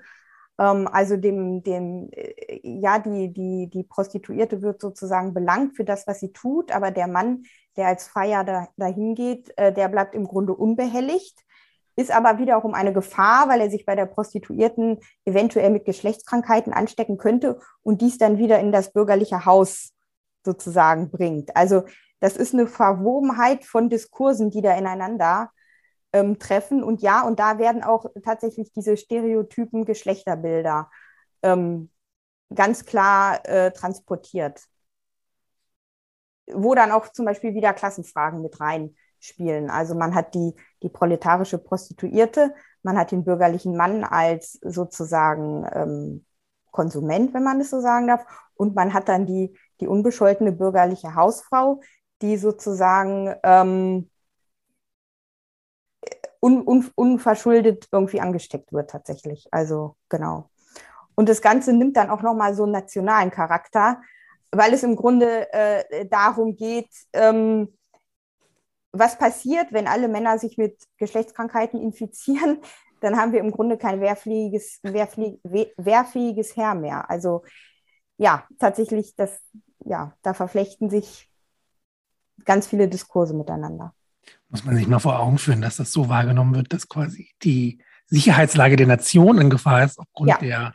Ähm, 0.60 0.88
also 0.92 1.18
dem, 1.18 1.62
dem, 1.62 2.10
äh, 2.12 2.60
ja, 2.64 2.98
die, 2.98 3.32
die, 3.32 3.70
die 3.72 3.84
Prostituierte 3.84 4.64
wird 4.64 4.82
sozusagen 4.82 5.36
belangt 5.36 5.76
für 5.76 5.84
das, 5.84 6.08
was 6.08 6.20
sie 6.20 6.34
tut, 6.34 6.72
aber 6.72 6.90
der 6.90 7.08
Mann, 7.08 7.44
der 7.78 7.86
als 7.88 8.08
Freier 8.08 8.44
da, 8.44 8.70
dahin 8.76 9.14
geht, 9.14 9.56
äh, 9.58 9.72
der 9.72 9.88
bleibt 9.88 10.16
im 10.16 10.28
Grunde 10.28 10.56
unbehelligt 10.56 11.44
ist 11.96 12.12
aber 12.12 12.40
wiederum 12.40 12.74
eine 12.74 12.94
Gefahr, 12.94 13.50
weil 13.50 13.62
er 13.62 13.70
sich 13.70 13.86
bei 13.86 13.96
der 13.96 14.08
Prostituierten 14.08 15.00
eventuell 15.26 15.70
mit 15.70 15.86
Geschlechtskrankheiten 15.86 16.74
anstecken 16.74 17.18
könnte 17.18 17.60
und 17.84 18.02
dies 18.02 18.18
dann 18.18 18.40
wieder 18.40 18.60
in 18.60 18.72
das 18.72 18.92
bürgerliche 18.92 19.46
Haus 19.46 19.93
sozusagen 20.46 21.10
bringt. 21.10 21.56
Also 21.56 21.84
das 22.20 22.38
ist 22.38 22.54
eine 22.54 22.68
Verwobenheit 22.68 23.66
von 23.66 23.90
Diskursen, 23.90 24.50
die 24.50 24.62
da 24.62 24.76
ineinander 24.78 25.52
ähm, 26.14 26.40
treffen. 26.40 26.84
Und 26.84 27.02
ja, 27.02 27.24
und 27.24 27.40
da 27.40 27.58
werden 27.58 27.84
auch 27.84 28.06
tatsächlich 28.24 28.72
diese 28.72 28.96
stereotypen 28.96 29.84
Geschlechterbilder 29.84 30.90
ähm, 31.42 31.90
ganz 32.54 32.86
klar 32.86 33.46
äh, 33.46 33.72
transportiert. 33.72 34.64
Wo 36.48 36.76
dann 36.76 36.92
auch 36.92 37.10
zum 37.10 37.26
Beispiel 37.26 37.56
wieder 37.56 37.74
Klassenfragen 37.74 38.42
mit 38.42 38.60
rein 38.60 38.96
spielen. 39.20 39.70
Also 39.70 39.96
man 39.96 40.14
hat 40.14 40.36
die, 40.36 40.54
die 40.82 40.90
proletarische 40.90 41.58
Prostituierte, 41.58 42.54
man 42.84 42.98
hat 42.98 43.12
den 43.12 43.24
bürgerlichen 43.24 43.76
Mann 43.78 44.04
als 44.04 44.60
sozusagen 44.62 45.66
ähm, 45.74 46.26
Konsument, 46.72 47.34
wenn 47.34 47.44
man 47.44 47.62
es 47.62 47.70
so 47.70 47.80
sagen 47.80 48.08
darf, 48.08 48.26
und 48.56 48.76
man 48.76 48.94
hat 48.94 49.08
dann 49.08 49.26
die, 49.26 49.58
die 49.82 49.88
unbescholtene 49.88 50.52
bürgerliche 50.52 51.16
Hausfrau, 51.16 51.82
die 52.22 52.38
sozusagen 52.38 53.36
ähm, 53.44 54.10
un, 56.42 56.62
un, 56.68 56.90
unverschuldet 56.96 57.88
irgendwie 57.92 58.22
angesteckt 58.22 58.74
wird 58.74 58.90
tatsächlich. 58.90 59.48
Also 59.52 59.96
genau. 60.10 60.50
Und 61.16 61.30
das 61.30 61.42
Ganze 61.42 61.74
nimmt 61.74 61.96
dann 61.96 62.10
auch 62.10 62.22
nochmal 62.22 62.54
so 62.54 62.64
einen 62.64 62.72
nationalen 62.72 63.32
Charakter, 63.32 64.02
weil 64.52 64.74
es 64.74 64.84
im 64.84 64.96
Grunde 64.96 65.52
äh, 65.54 66.06
darum 66.08 66.56
geht, 66.56 66.90
ähm, 67.14 67.74
was 68.92 69.18
passiert, 69.18 69.72
wenn 69.72 69.88
alle 69.88 70.08
Männer 70.08 70.38
sich 70.38 70.58
mit 70.58 70.78
Geschlechtskrankheiten 70.98 71.82
infizieren? 71.82 72.60
Dann 73.02 73.18
haben 73.18 73.34
wir 73.34 73.40
im 73.40 73.52
Grunde 73.52 73.78
kein 73.78 74.00
wehrfähiges, 74.00 74.80
wehrfähig, 74.84 75.40
wehrfähiges 75.44 76.56
Heer 76.56 76.76
mehr. 76.76 77.10
Also 77.10 77.44
ja, 78.24 78.48
tatsächlich, 78.58 79.16
das, 79.18 79.42
ja, 79.84 80.16
da 80.22 80.34
verflechten 80.34 80.90
sich 80.90 81.30
ganz 82.46 82.68
viele 82.68 82.88
Diskurse 82.88 83.34
miteinander. 83.34 83.94
Muss 84.48 84.64
man 84.64 84.76
sich 84.76 84.88
mal 84.88 85.00
vor 85.00 85.20
Augen 85.20 85.38
führen, 85.38 85.62
dass 85.62 85.76
das 85.76 85.92
so 85.92 86.08
wahrgenommen 86.08 86.56
wird, 86.56 86.72
dass 86.72 86.88
quasi 86.88 87.32
die 87.44 87.84
Sicherheitslage 88.06 88.78
der 88.78 88.88
Nation 88.88 89.40
in 89.40 89.50
Gefahr 89.50 89.84
ist 89.84 90.00
aufgrund 90.00 90.30
ja. 90.30 90.38
der 90.38 90.74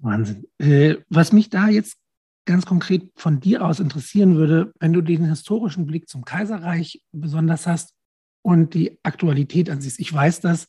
Wahnsinn. 0.00 0.46
Äh, 0.58 0.96
was 1.10 1.32
mich 1.32 1.50
da 1.50 1.68
jetzt 1.68 1.98
ganz 2.46 2.64
konkret 2.64 3.12
von 3.14 3.40
dir 3.40 3.62
aus 3.62 3.78
interessieren 3.78 4.36
würde, 4.36 4.72
wenn 4.80 4.94
du 4.94 5.02
den 5.02 5.26
historischen 5.26 5.84
Blick 5.84 6.08
zum 6.08 6.24
Kaiserreich 6.24 7.02
besonders 7.12 7.66
hast 7.66 7.94
und 8.40 8.72
die 8.72 8.98
Aktualität 9.02 9.68
an 9.68 9.82
sich. 9.82 9.98
Ich 9.98 10.10
weiß, 10.10 10.40
dass 10.40 10.68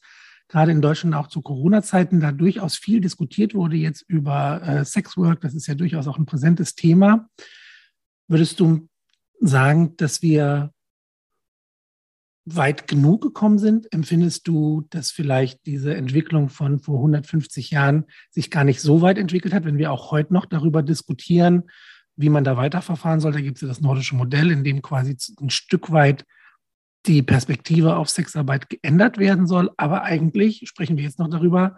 gerade 0.49 0.71
in 0.71 0.81
Deutschland 0.81 1.15
auch 1.15 1.27
zu 1.27 1.41
Corona-Zeiten 1.41 2.19
da 2.19 2.31
durchaus 2.31 2.75
viel 2.75 2.99
diskutiert 2.99 3.53
wurde 3.53 3.77
jetzt 3.77 4.01
über 4.07 4.61
äh, 4.63 4.83
Sexwork. 4.83 5.39
Das 5.41 5.53
ist 5.53 5.67
ja 5.67 5.75
durchaus 5.75 6.07
auch 6.07 6.17
ein 6.17 6.25
präsentes 6.25 6.75
Thema. 6.75 7.29
Würdest 8.27 8.59
du 8.59 8.89
sagen, 9.39 9.95
dass 9.95 10.21
wir 10.21 10.73
weit 12.45 12.87
genug 12.87 13.21
gekommen 13.21 13.59
sind? 13.59 13.93
Empfindest 13.93 14.47
du, 14.47 14.87
dass 14.89 15.11
vielleicht 15.11 15.65
diese 15.67 15.95
Entwicklung 15.95 16.49
von 16.49 16.79
vor 16.79 16.97
150 16.97 17.69
Jahren 17.69 18.05
sich 18.31 18.49
gar 18.49 18.63
nicht 18.63 18.81
so 18.81 19.01
weit 19.01 19.19
entwickelt 19.19 19.53
hat, 19.53 19.65
wenn 19.65 19.77
wir 19.77 19.91
auch 19.91 20.11
heute 20.11 20.33
noch 20.33 20.47
darüber 20.47 20.81
diskutieren, 20.81 21.69
wie 22.15 22.29
man 22.29 22.43
da 22.43 22.57
weiterverfahren 22.57 23.19
soll? 23.19 23.33
Da 23.33 23.41
gibt 23.41 23.57
es 23.57 23.61
ja 23.61 23.67
das 23.67 23.81
nordische 23.81 24.15
Modell, 24.15 24.49
in 24.49 24.63
dem 24.63 24.81
quasi 24.81 25.15
ein 25.39 25.51
Stück 25.51 25.91
weit 25.91 26.25
die 27.05 27.23
Perspektive 27.23 27.95
auf 27.95 28.09
Sexarbeit 28.09 28.69
geändert 28.69 29.17
werden 29.17 29.47
soll. 29.47 29.71
Aber 29.77 30.03
eigentlich 30.03 30.63
sprechen 30.67 30.97
wir 30.97 31.03
jetzt 31.03 31.19
noch 31.19 31.29
darüber, 31.29 31.77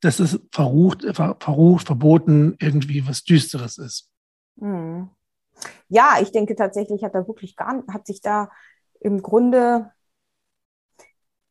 dass 0.00 0.20
es 0.20 0.40
verrucht, 0.52 1.04
verrucht 1.14 1.86
verboten, 1.86 2.56
irgendwie 2.60 3.06
was 3.06 3.24
Düsteres 3.24 3.78
ist. 3.78 4.10
Hm. 4.60 5.08
Ja, 5.88 6.18
ich 6.20 6.30
denke 6.30 6.54
tatsächlich 6.54 7.02
hat 7.02 7.14
da 7.14 7.26
wirklich 7.26 7.56
gar, 7.56 7.82
hat 7.88 8.06
sich 8.06 8.20
da 8.20 8.50
im 9.00 9.22
Grunde, 9.22 9.90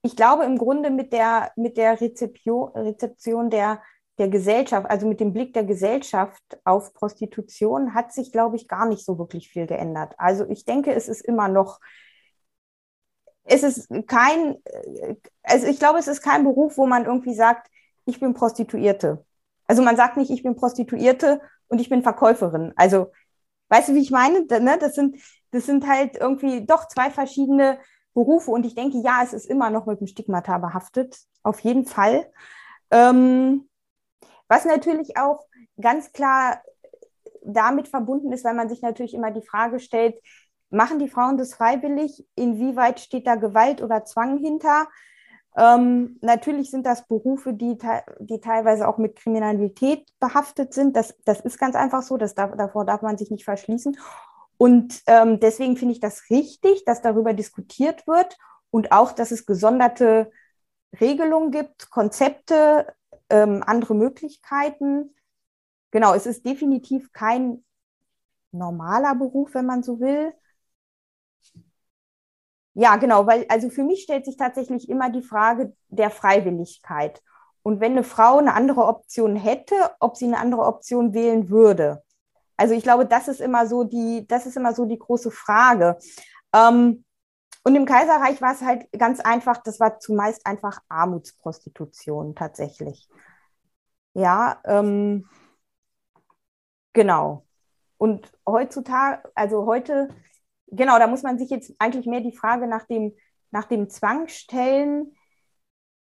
ich 0.01 0.15
glaube 0.15 0.45
im 0.45 0.57
Grunde 0.57 0.91
mit 0.91 1.11
der, 1.11 1.51
mit 1.55 1.77
der 1.77 1.99
Rezeption, 1.99 2.71
Rezeption 2.71 3.49
der, 3.49 3.81
der 4.17 4.29
Gesellschaft, 4.29 4.89
also 4.89 5.07
mit 5.07 5.19
dem 5.19 5.33
Blick 5.33 5.53
der 5.53 5.63
Gesellschaft 5.63 6.41
auf 6.63 6.93
Prostitution, 6.93 7.93
hat 7.93 8.13
sich, 8.13 8.31
glaube 8.31 8.55
ich, 8.55 8.67
gar 8.67 8.87
nicht 8.87 9.05
so 9.05 9.19
wirklich 9.19 9.49
viel 9.49 9.67
geändert. 9.67 10.15
Also 10.17 10.47
ich 10.49 10.65
denke, 10.65 10.93
es 10.93 11.07
ist 11.09 11.21
immer 11.21 11.49
noch 11.49 11.79
es 13.47 13.63
ist 13.63 13.89
kein, 14.07 14.57
also 15.43 15.67
ich 15.67 15.79
glaube, 15.79 15.99
es 15.99 16.07
ist 16.07 16.21
kein 16.21 16.43
Beruf, 16.43 16.77
wo 16.77 16.85
man 16.85 17.05
irgendwie 17.05 17.33
sagt, 17.33 17.69
ich 18.05 18.19
bin 18.19 18.33
Prostituierte. 18.33 19.25
Also 19.67 19.81
man 19.81 19.97
sagt 19.97 20.17
nicht, 20.17 20.31
ich 20.31 20.43
bin 20.43 20.55
Prostituierte 20.55 21.41
und 21.67 21.79
ich 21.79 21.89
bin 21.89 22.03
Verkäuferin. 22.03 22.73
Also, 22.75 23.11
weißt 23.69 23.89
du, 23.89 23.95
wie 23.95 24.01
ich 24.01 24.11
meine? 24.11 24.45
Ne, 24.45 24.77
das 24.79 24.95
sind, 24.95 25.17
das 25.51 25.65
sind 25.65 25.87
halt 25.87 26.17
irgendwie 26.17 26.65
doch 26.65 26.87
zwei 26.87 27.09
verschiedene 27.09 27.79
Berufe 28.13 28.51
und 28.51 28.65
ich 28.65 28.75
denke, 28.75 28.97
ja, 28.99 29.21
es 29.23 29.33
ist 29.33 29.45
immer 29.45 29.69
noch 29.69 29.85
mit 29.85 29.99
dem 29.99 30.07
Stigmata 30.07 30.57
behaftet, 30.57 31.17
auf 31.43 31.59
jeden 31.59 31.85
Fall. 31.85 32.31
Ähm, 32.91 33.69
was 34.47 34.65
natürlich 34.65 35.17
auch 35.17 35.45
ganz 35.79 36.11
klar 36.11 36.61
damit 37.43 37.87
verbunden 37.87 38.31
ist, 38.31 38.43
weil 38.43 38.53
man 38.53 38.69
sich 38.69 38.81
natürlich 38.81 39.13
immer 39.13 39.31
die 39.31 39.45
Frage 39.45 39.79
stellt, 39.79 40.15
Machen 40.69 40.99
die 40.99 41.07
Frauen 41.07 41.37
das 41.37 41.53
freiwillig? 41.53 42.25
Inwieweit 42.35 42.99
steht 42.99 43.27
da 43.27 43.35
Gewalt 43.35 43.81
oder 43.81 44.05
Zwang 44.05 44.37
hinter? 44.37 44.87
Ähm, 45.57 46.17
natürlich 46.21 46.69
sind 46.69 46.85
das 46.85 47.07
Berufe, 47.07 47.53
die, 47.53 47.77
die 48.19 48.39
teilweise 48.39 48.87
auch 48.87 48.97
mit 48.97 49.15
Kriminalität 49.15 50.07
behaftet 50.19 50.73
sind. 50.73 50.95
Das, 50.95 51.15
das 51.25 51.39
ist 51.41 51.57
ganz 51.57 51.75
einfach 51.75 52.03
so. 52.03 52.17
Das 52.17 52.35
darf, 52.35 52.55
davor 52.57 52.85
darf 52.85 53.01
man 53.01 53.17
sich 53.17 53.31
nicht 53.31 53.45
verschließen. 53.45 53.97
Und 54.57 55.01
ähm, 55.07 55.39
deswegen 55.39 55.77
finde 55.77 55.93
ich 55.93 55.99
das 55.99 56.29
richtig, 56.29 56.83
dass 56.85 57.01
darüber 57.01 57.33
diskutiert 57.33 58.05
wird 58.07 58.37
und 58.69 58.91
auch, 58.91 59.11
dass 59.11 59.31
es 59.31 59.45
gesonderte 59.45 60.31
Regelungen 60.99 61.51
gibt, 61.51 61.89
Konzepte, 61.89 62.93
ähm, 63.29 63.63
andere 63.65 63.95
Möglichkeiten. 63.95 65.15
Genau, 65.91 66.13
es 66.13 66.25
ist 66.25 66.45
definitiv 66.45 67.11
kein 67.13 67.63
normaler 68.51 69.15
Beruf, 69.15 69.53
wenn 69.53 69.65
man 69.65 69.83
so 69.83 69.99
will. 69.99 70.33
Ja, 72.79 72.95
genau, 72.97 73.25
weil 73.25 73.43
also 73.49 73.71
für 73.71 73.83
mich 73.83 74.03
stellt 74.03 74.25
sich 74.25 74.37
tatsächlich 74.37 74.87
immer 74.87 75.09
die 75.09 75.23
Frage 75.23 75.73
der 75.87 76.11
Freiwilligkeit. 76.11 77.23
Und 77.63 77.79
wenn 77.79 77.93
eine 77.93 78.03
Frau 78.03 78.37
eine 78.37 78.53
andere 78.53 78.85
Option 78.85 79.35
hätte, 79.35 79.73
ob 79.99 80.15
sie 80.15 80.25
eine 80.25 80.37
andere 80.37 80.61
Option 80.61 81.15
wählen 81.15 81.49
würde. 81.49 82.03
Also 82.55 82.75
ich 82.75 82.83
glaube, 82.83 83.07
das 83.07 83.27
ist 83.27 83.41
immer 83.41 83.65
so 83.65 83.83
die, 83.83 84.27
das 84.27 84.45
ist 84.45 84.57
immer 84.57 84.75
so 84.75 84.85
die 84.85 84.99
große 84.99 85.31
Frage. 85.31 85.97
Ähm, 86.53 87.03
und 87.63 87.75
im 87.75 87.85
Kaiserreich 87.85 88.43
war 88.43 88.53
es 88.53 88.61
halt 88.61 88.91
ganz 88.91 89.21
einfach, 89.21 89.57
das 89.63 89.79
war 89.79 89.99
zumeist 89.99 90.45
einfach 90.45 90.79
Armutsprostitution 90.87 92.35
tatsächlich. 92.35 93.09
Ja, 94.13 94.61
ähm, 94.65 95.27
genau. 96.93 97.43
Und 97.97 98.31
heutzutage, 98.45 99.27
also 99.33 99.65
heute 99.65 100.09
genau, 100.67 100.99
da 100.99 101.07
muss 101.07 101.23
man 101.23 101.37
sich 101.37 101.49
jetzt 101.49 101.73
eigentlich 101.79 102.05
mehr 102.05 102.21
die 102.21 102.35
Frage 102.35 102.67
nach 102.67 102.85
dem, 102.85 103.13
nach 103.51 103.65
dem 103.65 103.89
Zwang 103.89 104.27
stellen, 104.27 105.15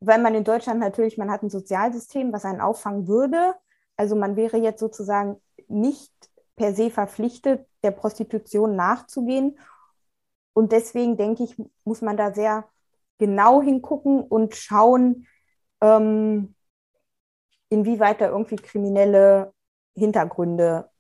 weil 0.01 0.21
man 0.21 0.35
in 0.35 0.45
Deutschland 0.45 0.81
natürlich, 0.81 1.19
man 1.19 1.31
hat 1.31 1.43
ein 1.43 1.51
Sozialsystem, 1.51 2.33
was 2.33 2.45
einen 2.45 2.61
auffangen 2.61 3.09
würde. 3.09 3.55
Also 3.97 4.15
man 4.15 4.37
wäre 4.37 4.59
jetzt 4.59 4.81
sozusagen 4.81 5.41
nicht 5.67 6.13
per 6.57 6.75
se 6.75 6.91
verpflichtet, 6.91 7.67
der 7.83 7.91
Prostitution 7.91 8.77
nachzugehen. 8.77 9.59
Und 10.53 10.73
deswegen 10.73 11.17
denke 11.17 11.45
ich, 11.45 11.57
muss 11.85 12.03
man 12.03 12.17
da 12.17 12.33
sehr 12.33 12.69
genau 13.19 13.63
hingucken 13.63 14.21
und 14.23 14.55
schauen, 14.55 15.27
ähm, 15.81 16.55
inwieweit 17.69 18.21
da 18.21 18.29
irgendwie 18.29 18.57
kriminelle 18.57 19.53
Hintergründe 19.95 20.91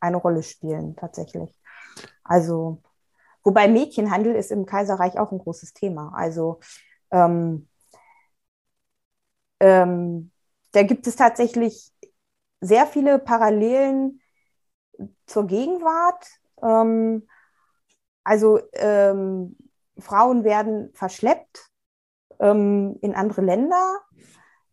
eine 0.00 0.16
Rolle 0.16 0.42
spielen 0.42 0.96
tatsächlich. 0.96 1.58
Also 2.22 2.82
Wobei 3.46 3.68
Mädchenhandel 3.68 4.34
ist 4.34 4.50
im 4.50 4.66
Kaiserreich 4.66 5.20
auch 5.20 5.30
ein 5.30 5.38
großes 5.38 5.72
Thema. 5.72 6.12
Also 6.16 6.58
ähm, 7.12 7.68
ähm, 9.60 10.32
da 10.72 10.82
gibt 10.82 11.06
es 11.06 11.14
tatsächlich 11.14 11.92
sehr 12.60 12.86
viele 12.86 13.20
Parallelen 13.20 14.20
zur 15.26 15.46
Gegenwart. 15.46 16.26
Ähm, 16.60 17.28
also 18.24 18.58
ähm, 18.72 19.56
Frauen 19.96 20.42
werden 20.42 20.90
verschleppt 20.94 21.70
ähm, 22.40 22.98
in 23.00 23.14
andere 23.14 23.42
Länder. 23.42 24.00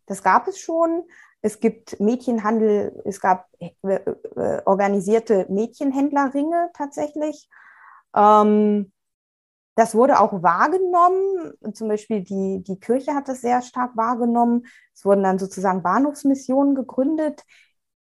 Das 0.06 0.24
gab 0.24 0.48
es 0.48 0.58
schon. 0.58 1.04
Es 1.42 1.60
gibt 1.60 2.00
Mädchenhandel, 2.00 3.00
es 3.04 3.20
gab 3.20 3.46
äh, 3.60 3.70
äh, 3.84 4.62
organisierte 4.64 5.46
Mädchenhändlerringe 5.48 6.70
tatsächlich. 6.74 7.48
Ähm, 8.14 8.92
das 9.76 9.94
wurde 9.94 10.20
auch 10.20 10.42
wahrgenommen. 10.42 11.54
Zum 11.72 11.88
Beispiel 11.88 12.22
die, 12.22 12.62
die 12.62 12.78
Kirche 12.78 13.14
hat 13.14 13.28
das 13.28 13.40
sehr 13.40 13.60
stark 13.62 13.96
wahrgenommen. 13.96 14.66
Es 14.94 15.04
wurden 15.04 15.24
dann 15.24 15.38
sozusagen 15.38 15.82
Bahnhofsmissionen 15.82 16.74
gegründet. 16.74 17.44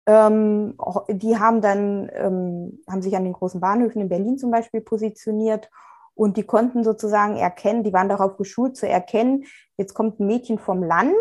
Ähm, 0.07 0.77
die 1.09 1.39
haben 1.39 1.61
dann, 1.61 2.11
ähm, 2.15 2.83
haben 2.89 3.03
sich 3.03 3.17
an 3.17 3.25
den 3.25 3.33
großen 3.33 3.61
Bahnhöfen 3.61 4.03
in 4.03 4.09
Berlin 4.09 4.37
zum 4.37 4.51
Beispiel 4.51 4.81
positioniert 4.81 5.71
und 6.15 6.37
die 6.37 6.43
konnten 6.43 6.85
sozusagen 6.85 7.37
erkennen, 7.37 7.85
die 7.85 7.93
waren 7.93 8.09
darauf 8.09 8.37
geschult 8.37 8.77
zu 8.77 8.89
erkennen, 8.89 9.45
jetzt 9.77 9.95
kommt 9.95 10.21
ein 10.21 10.27
Mädchen 10.27 10.59
vom 10.59 10.83
Land 10.83 11.15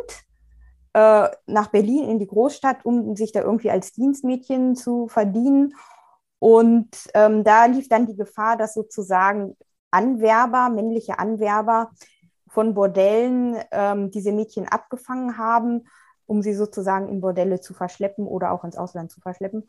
äh, 0.94 1.30
nach 1.46 1.68
Berlin 1.68 2.10
in 2.10 2.20
die 2.20 2.28
Großstadt, 2.28 2.84
um 2.84 3.16
sich 3.16 3.32
da 3.32 3.42
irgendwie 3.42 3.72
als 3.72 3.94
Dienstmädchen 3.94 4.76
zu 4.76 5.08
verdienen. 5.08 5.74
Und 6.42 6.90
ähm, 7.14 7.44
da 7.44 7.66
lief 7.66 7.88
dann 7.88 8.08
die 8.08 8.16
Gefahr, 8.16 8.58
dass 8.58 8.74
sozusagen 8.74 9.56
Anwerber, 9.92 10.70
männliche 10.70 11.20
Anwerber 11.20 11.92
von 12.48 12.74
Bordellen 12.74 13.58
ähm, 13.70 14.10
diese 14.10 14.32
Mädchen 14.32 14.68
abgefangen 14.68 15.38
haben, 15.38 15.88
um 16.26 16.42
sie 16.42 16.56
sozusagen 16.56 17.10
in 17.10 17.22
Bordelle 17.22 17.62
zu 17.62 17.76
verschleppen 17.76 18.26
oder 18.26 18.54
auch 18.54 18.64
ins 18.64 18.76
Ausland 18.76 19.12
zu 19.12 19.22
verschleppen. 19.22 19.68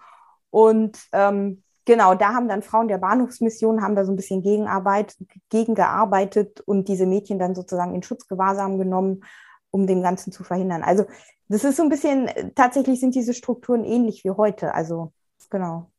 Und 0.48 0.98
ähm, 1.12 1.62
genau, 1.84 2.14
da 2.14 2.32
haben 2.32 2.48
dann 2.48 2.62
Frauen 2.62 2.88
der 2.88 2.96
Bahnhofsmission, 2.96 3.82
haben 3.82 3.94
da 3.94 4.06
so 4.06 4.12
ein 4.12 4.16
bisschen 4.16 4.40
Gegenarbeit, 4.40 5.14
gegengearbeitet 5.50 6.62
und 6.62 6.88
diese 6.88 7.04
Mädchen 7.04 7.38
dann 7.38 7.54
sozusagen 7.54 7.94
in 7.94 8.02
Schutzgewahrsam 8.02 8.78
genommen, 8.78 9.24
um 9.70 9.86
dem 9.86 10.00
Ganzen 10.02 10.32
zu 10.32 10.42
verhindern. 10.42 10.82
Also 10.82 11.04
das 11.48 11.64
ist 11.64 11.76
so 11.76 11.82
ein 11.82 11.90
bisschen, 11.90 12.30
tatsächlich 12.54 12.98
sind 12.98 13.14
diese 13.14 13.34
Strukturen 13.34 13.84
ähnlich 13.84 14.24
wie 14.24 14.30
heute. 14.30 14.72
Also 14.72 15.12
genau. 15.50 15.91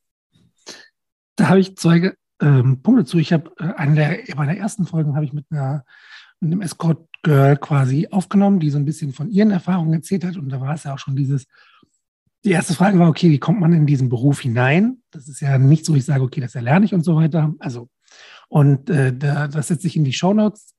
Da 1.36 1.50
habe 1.50 1.60
ich 1.60 1.76
zwei 1.78 2.14
ähm, 2.42 2.82
Punkte 2.82 3.06
zu. 3.06 3.18
Ich 3.18 3.34
habe 3.34 3.52
äh, 3.60 3.74
eine 3.76 3.96
der 3.96 4.36
meiner 4.36 4.56
ersten 4.56 4.86
Folgen 4.86 5.16
habe 5.16 5.26
ich 5.26 5.34
mit 5.34 5.46
einer 5.50 5.86
mit 6.40 6.52
einem 6.52 6.62
Escort 6.62 7.08
Girl 7.24 7.56
quasi 7.58 8.08
aufgenommen, 8.12 8.60
die 8.60 8.70
so 8.70 8.78
ein 8.78 8.86
bisschen 8.86 9.14
von 9.14 9.30
ihren 9.30 9.52
Erfahrungen 9.52 9.94
erzählt 9.94 10.26
hat. 10.26 10.36
Und 10.36 10.50
da 10.50 10.60
war 10.60 10.74
es 10.74 10.84
ja 10.84 10.94
auch 10.94 11.00
schon 11.00 11.16
dieses, 11.16 11.48
die 12.44 12.52
erste 12.52 12.74
Frage 12.74 13.00
war, 13.00 13.10
okay, 13.10 13.30
wie 13.30 13.40
kommt 13.40 13.62
man 13.62 13.72
in 13.72 13.88
diesen 13.88 14.10
Beruf 14.10 14.42
hinein? 14.42 14.98
Das 15.12 15.30
ist 15.30 15.40
ja 15.40 15.58
nicht 15.58 15.86
so, 15.86 15.96
ich 15.96 16.04
sage, 16.04 16.24
okay, 16.24 16.42
das 16.42 16.56
erlerne 16.56 16.86
ich 16.86 16.94
und 16.94 17.04
so 17.04 17.16
weiter. 17.16 17.54
Also, 17.60 17.90
und 18.50 18.90
äh, 18.90 19.16
da, 19.16 19.48
das 19.48 19.70
setze 19.70 19.88
ich 19.88 19.96
in 19.96 20.04
die 20.04 20.14
Shownotes. 20.14 20.76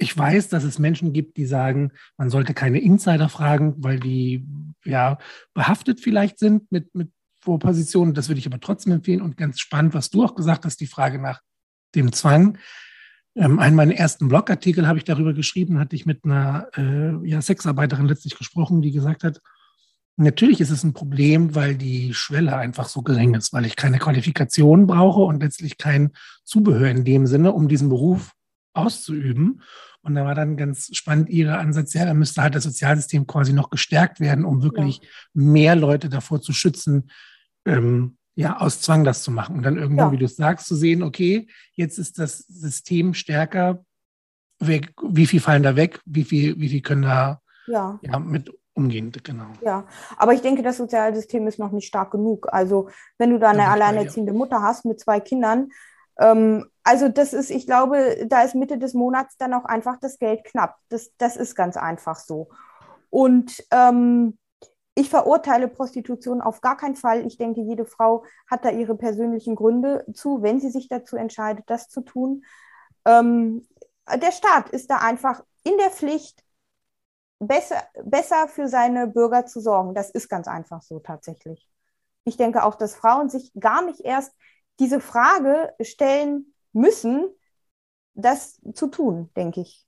Ich 0.00 0.16
weiß, 0.16 0.48
dass 0.48 0.62
es 0.62 0.78
Menschen 0.78 1.12
gibt, 1.12 1.36
die 1.36 1.46
sagen, 1.46 1.90
man 2.16 2.30
sollte 2.30 2.54
keine 2.54 2.78
Insider 2.78 3.28
fragen, 3.28 3.74
weil 3.78 3.98
die 3.98 4.46
ja 4.84 5.18
behaftet 5.54 6.00
vielleicht 6.00 6.38
sind 6.38 6.70
mit, 6.70 6.94
mit 6.94 7.10
Position. 7.40 8.14
Das 8.14 8.28
würde 8.28 8.38
ich 8.38 8.46
aber 8.46 8.60
trotzdem 8.60 8.92
empfehlen. 8.92 9.22
Und 9.22 9.36
ganz 9.36 9.60
spannend, 9.60 9.94
was 9.94 10.10
du 10.10 10.24
auch 10.24 10.34
gesagt 10.34 10.64
hast, 10.64 10.80
die 10.80 10.86
Frage 10.86 11.18
nach 11.18 11.40
dem 11.94 12.12
Zwang. 12.12 12.58
Ähm, 13.34 13.58
einen 13.58 13.76
meiner 13.76 13.94
ersten 13.94 14.28
Blogartikel 14.28 14.86
habe 14.86 14.98
ich 14.98 15.04
darüber 15.04 15.32
geschrieben, 15.32 15.78
hatte 15.78 15.96
ich 15.96 16.06
mit 16.06 16.24
einer 16.24 16.68
äh, 16.76 17.26
ja, 17.26 17.40
Sexarbeiterin 17.40 18.06
letztlich 18.06 18.36
gesprochen, 18.36 18.82
die 18.82 18.90
gesagt 18.90 19.24
hat, 19.24 19.40
natürlich 20.16 20.60
ist 20.60 20.70
es 20.70 20.84
ein 20.84 20.92
Problem, 20.92 21.54
weil 21.54 21.76
die 21.76 22.12
Schwelle 22.12 22.56
einfach 22.56 22.88
so 22.88 23.02
gering 23.02 23.34
ist, 23.34 23.52
weil 23.52 23.64
ich 23.64 23.76
keine 23.76 23.98
Qualifikation 23.98 24.86
brauche 24.86 25.20
und 25.20 25.42
letztlich 25.42 25.78
kein 25.78 26.10
Zubehör 26.44 26.88
in 26.90 27.04
dem 27.04 27.26
Sinne, 27.26 27.52
um 27.52 27.68
diesen 27.68 27.88
Beruf 27.88 28.32
auszuüben. 28.74 29.62
Und 30.02 30.14
da 30.14 30.24
war 30.24 30.34
dann 30.34 30.56
ganz 30.56 30.94
spannend 30.96 31.28
Ihr 31.28 31.58
Ansatz, 31.58 31.92
ja, 31.94 32.04
da 32.04 32.14
müsste 32.14 32.42
halt 32.42 32.54
das 32.54 32.64
Sozialsystem 32.64 33.26
quasi 33.26 33.52
noch 33.52 33.70
gestärkt 33.70 34.20
werden, 34.20 34.44
um 34.44 34.62
wirklich 34.62 35.00
ja. 35.02 35.08
mehr 35.34 35.76
Leute 35.76 36.08
davor 36.08 36.40
zu 36.40 36.52
schützen, 36.52 37.10
ähm, 37.66 38.16
ja, 38.34 38.58
aus 38.58 38.80
Zwang 38.80 39.02
das 39.02 39.22
zu 39.22 39.32
machen 39.32 39.56
und 39.56 39.62
dann 39.64 39.76
irgendwann, 39.76 40.06
ja. 40.06 40.12
wie 40.12 40.18
du 40.18 40.28
sagst, 40.28 40.68
zu 40.68 40.76
sehen, 40.76 41.02
okay, 41.02 41.48
jetzt 41.72 41.98
ist 41.98 42.18
das 42.18 42.38
System 42.38 43.12
stärker, 43.12 43.84
weg, 44.60 44.92
wie 45.02 45.26
viel 45.26 45.40
fallen 45.40 45.62
da 45.62 45.76
weg, 45.76 46.00
wie 46.04 46.24
viel, 46.24 46.58
wie 46.58 46.68
viel 46.68 46.80
können 46.82 47.02
da 47.02 47.40
ja. 47.66 47.98
ja 48.02 48.18
mit 48.18 48.52
umgehen, 48.74 49.10
genau. 49.24 49.48
Ja, 49.60 49.86
aber 50.16 50.34
ich 50.34 50.40
denke, 50.40 50.62
das 50.62 50.76
Sozialsystem 50.76 51.46
ist 51.48 51.58
noch 51.58 51.72
nicht 51.72 51.86
stark 51.86 52.12
genug. 52.12 52.46
Also 52.52 52.88
wenn 53.18 53.30
du 53.30 53.38
da 53.38 53.50
eine 53.50 53.68
alleinerziehende 53.68 54.32
Mutter 54.32 54.62
hast 54.62 54.84
mit 54.84 55.00
zwei 55.00 55.18
Kindern, 55.18 55.70
ähm, 56.18 56.68
also 56.82 57.08
das 57.08 57.32
ist, 57.32 57.50
ich 57.50 57.66
glaube, 57.66 58.26
da 58.26 58.42
ist 58.42 58.54
Mitte 58.54 58.78
des 58.78 58.94
Monats 58.94 59.36
dann 59.36 59.54
auch 59.54 59.64
einfach 59.64 59.98
das 60.00 60.18
Geld 60.18 60.44
knapp. 60.44 60.76
Das, 60.88 61.10
das 61.18 61.36
ist 61.36 61.54
ganz 61.54 61.76
einfach 61.76 62.16
so. 62.16 62.48
Und 63.10 63.64
ähm, 63.70 64.38
ich 64.94 65.10
verurteile 65.10 65.68
Prostitution 65.68 66.40
auf 66.40 66.60
gar 66.60 66.76
keinen 66.76 66.96
Fall. 66.96 67.24
Ich 67.26 67.36
denke, 67.36 67.60
jede 67.60 67.84
Frau 67.84 68.24
hat 68.50 68.64
da 68.64 68.70
ihre 68.70 68.96
persönlichen 68.96 69.54
Gründe 69.54 70.04
zu, 70.12 70.42
wenn 70.42 70.60
sie 70.60 70.70
sich 70.70 70.88
dazu 70.88 71.16
entscheidet, 71.16 71.64
das 71.68 71.88
zu 71.88 72.00
tun. 72.00 72.44
Ähm, 73.04 73.66
der 74.12 74.32
Staat 74.32 74.70
ist 74.70 74.90
da 74.90 74.96
einfach 74.96 75.44
in 75.62 75.76
der 75.78 75.90
Pflicht, 75.90 76.42
besser, 77.38 77.82
besser 78.02 78.48
für 78.48 78.66
seine 78.66 79.06
Bürger 79.06 79.46
zu 79.46 79.60
sorgen. 79.60 79.94
Das 79.94 80.10
ist 80.10 80.28
ganz 80.28 80.48
einfach 80.48 80.82
so 80.82 80.98
tatsächlich. 80.98 81.68
Ich 82.24 82.36
denke 82.36 82.64
auch, 82.64 82.74
dass 82.74 82.96
Frauen 82.96 83.28
sich 83.28 83.52
gar 83.58 83.82
nicht 83.84 84.00
erst 84.00 84.34
diese 84.78 85.00
Frage 85.00 85.74
stellen 85.80 86.54
müssen, 86.72 87.28
das 88.14 88.60
zu 88.74 88.88
tun, 88.88 89.30
denke 89.36 89.60
ich. 89.60 89.86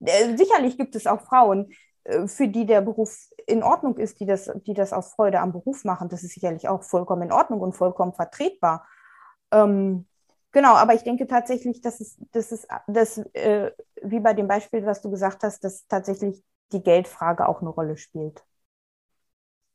Äh, 0.00 0.36
sicherlich 0.36 0.76
gibt 0.76 0.94
es 0.96 1.06
auch 1.06 1.22
Frauen, 1.22 1.72
äh, 2.04 2.26
für 2.26 2.48
die 2.48 2.66
der 2.66 2.80
Beruf 2.80 3.16
in 3.46 3.62
Ordnung 3.62 3.96
ist, 3.98 4.20
die 4.20 4.26
das, 4.26 4.50
die 4.66 4.74
das 4.74 4.92
aus 4.92 5.14
Freude 5.14 5.40
am 5.40 5.52
Beruf 5.52 5.84
machen. 5.84 6.08
Das 6.08 6.22
ist 6.22 6.34
sicherlich 6.34 6.68
auch 6.68 6.82
vollkommen 6.82 7.22
in 7.22 7.32
Ordnung 7.32 7.60
und 7.60 7.74
vollkommen 7.74 8.12
vertretbar. 8.12 8.86
Ähm, 9.52 10.06
genau, 10.52 10.74
aber 10.74 10.94
ich 10.94 11.02
denke 11.02 11.26
tatsächlich, 11.26 11.80
dass 11.80 12.00
es, 12.00 12.16
dass 12.32 12.52
es 12.52 12.66
dass, 12.86 13.18
äh, 13.34 13.72
wie 14.02 14.20
bei 14.20 14.34
dem 14.34 14.48
Beispiel, 14.48 14.84
was 14.86 15.02
du 15.02 15.10
gesagt 15.10 15.42
hast, 15.42 15.64
dass 15.64 15.86
tatsächlich 15.86 16.42
die 16.72 16.82
Geldfrage 16.82 17.48
auch 17.48 17.60
eine 17.60 17.70
Rolle 17.70 17.96
spielt. 17.96 18.42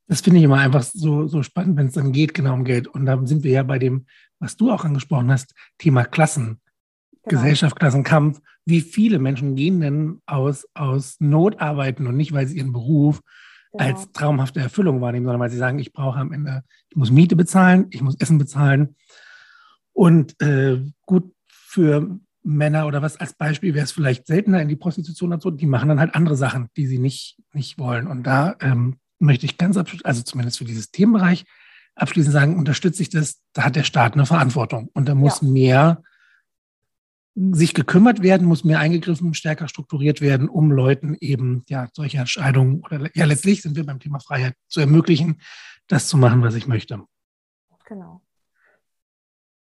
Das 0.07 0.21
finde 0.21 0.39
ich 0.39 0.45
immer 0.45 0.57
einfach 0.57 0.83
so, 0.83 1.27
so 1.27 1.43
spannend, 1.43 1.77
wenn 1.77 1.87
es 1.87 1.93
dann 1.93 2.13
geht, 2.13 2.33
genau 2.33 2.53
um 2.53 2.63
Geld. 2.63 2.87
Und 2.87 3.05
da 3.05 3.19
sind 3.25 3.43
wir 3.43 3.51
ja 3.51 3.63
bei 3.63 3.77
dem, 3.77 4.05
was 4.39 4.55
du 4.55 4.71
auch 4.71 4.85
angesprochen 4.85 5.31
hast, 5.31 5.53
Thema 5.77 6.05
Klassen, 6.05 6.61
genau. 7.23 7.41
Gesellschaft, 7.41 7.77
Klassenkampf. 7.77 8.39
Wie 8.65 8.81
viele 8.81 9.19
Menschen 9.19 9.55
gehen 9.55 9.81
denn 9.81 10.21
aus, 10.25 10.65
aus 10.73 11.17
Not 11.19 11.59
arbeiten 11.59 12.07
und 12.07 12.15
nicht, 12.15 12.31
weil 12.31 12.47
sie 12.47 12.57
ihren 12.57 12.73
Beruf 12.73 13.21
genau. 13.71 13.85
als 13.85 14.11
traumhafte 14.13 14.59
Erfüllung 14.59 15.01
wahrnehmen, 15.01 15.25
sondern 15.25 15.41
weil 15.41 15.51
sie 15.51 15.57
sagen, 15.57 15.79
ich 15.79 15.93
brauche 15.93 16.19
am 16.19 16.31
Ende, 16.31 16.63
ich 16.89 16.95
muss 16.95 17.11
Miete 17.11 17.35
bezahlen, 17.35 17.87
ich 17.89 18.01
muss 18.01 18.19
Essen 18.19 18.37
bezahlen. 18.37 18.95
Und 19.93 20.39
äh, 20.41 20.79
gut 21.05 21.33
für 21.49 22.19
Männer 22.43 22.87
oder 22.87 23.01
was 23.01 23.17
als 23.17 23.33
Beispiel 23.33 23.73
wäre 23.73 23.83
es 23.83 23.91
vielleicht 23.91 24.25
seltener 24.25 24.61
in 24.61 24.69
die 24.69 24.77
Prostitution 24.77 25.33
und 25.33 25.41
so, 25.41 25.51
die 25.51 25.65
machen 25.65 25.89
dann 25.89 25.99
halt 25.99 26.15
andere 26.15 26.37
Sachen, 26.37 26.69
die 26.77 26.87
sie 26.87 26.97
nicht, 26.97 27.37
nicht 27.51 27.77
wollen. 27.77 28.07
Und 28.07 28.23
da 28.23 28.55
ähm, 28.61 28.97
möchte 29.19 29.45
ich 29.45 29.57
ganz 29.57 29.77
abschließend, 29.77 30.05
also 30.05 30.21
zumindest 30.23 30.57
für 30.57 30.65
dieses 30.65 30.91
Themenbereich, 30.91 31.45
abschließend 31.95 32.33
sagen, 32.33 32.57
unterstütze 32.57 33.01
ich 33.01 33.09
das, 33.09 33.41
da 33.53 33.63
hat 33.63 33.75
der 33.75 33.83
Staat 33.83 34.13
eine 34.13 34.25
Verantwortung. 34.25 34.89
Und 34.93 35.07
da 35.07 35.15
muss 35.15 35.41
ja. 35.41 35.47
mehr 35.47 36.03
sich 37.35 37.73
gekümmert 37.73 38.21
werden, 38.21 38.47
muss 38.47 38.63
mehr 38.63 38.79
eingegriffen, 38.79 39.33
stärker 39.33 39.67
strukturiert 39.67 40.21
werden, 40.21 40.49
um 40.49 40.71
Leuten 40.71 41.15
eben 41.19 41.63
ja 41.67 41.87
solche 41.93 42.17
Entscheidungen 42.17 42.81
oder 42.81 43.09
ja 43.15 43.25
letztlich 43.25 43.61
sind 43.61 43.75
wir 43.75 43.85
beim 43.85 43.99
Thema 43.99 44.19
Freiheit 44.19 44.55
zu 44.67 44.79
ermöglichen, 44.79 45.39
das 45.87 46.07
zu 46.07 46.17
machen, 46.17 46.41
was 46.41 46.55
ich 46.55 46.67
möchte. 46.67 47.03
Genau. 47.85 48.21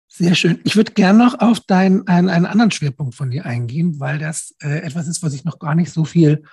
Sehr 0.07 0.35
schön. 0.35 0.59
Ich 0.63 0.75
würde 0.75 0.91
gerne 0.91 1.17
noch 1.17 1.39
auf 1.39 1.61
deinen 1.61 2.07
einen, 2.07 2.29
einen 2.29 2.45
anderen 2.45 2.71
Schwerpunkt 2.71 3.15
von 3.15 3.31
dir 3.31 3.45
eingehen, 3.45 3.99
weil 3.99 4.19
das 4.19 4.53
äh, 4.61 4.79
etwas 4.79 5.07
ist, 5.07 5.23
was 5.23 5.33
ich 5.33 5.45
noch 5.45 5.57
gar 5.57 5.73
nicht 5.73 5.91
so 5.91 6.05
viel 6.05 6.43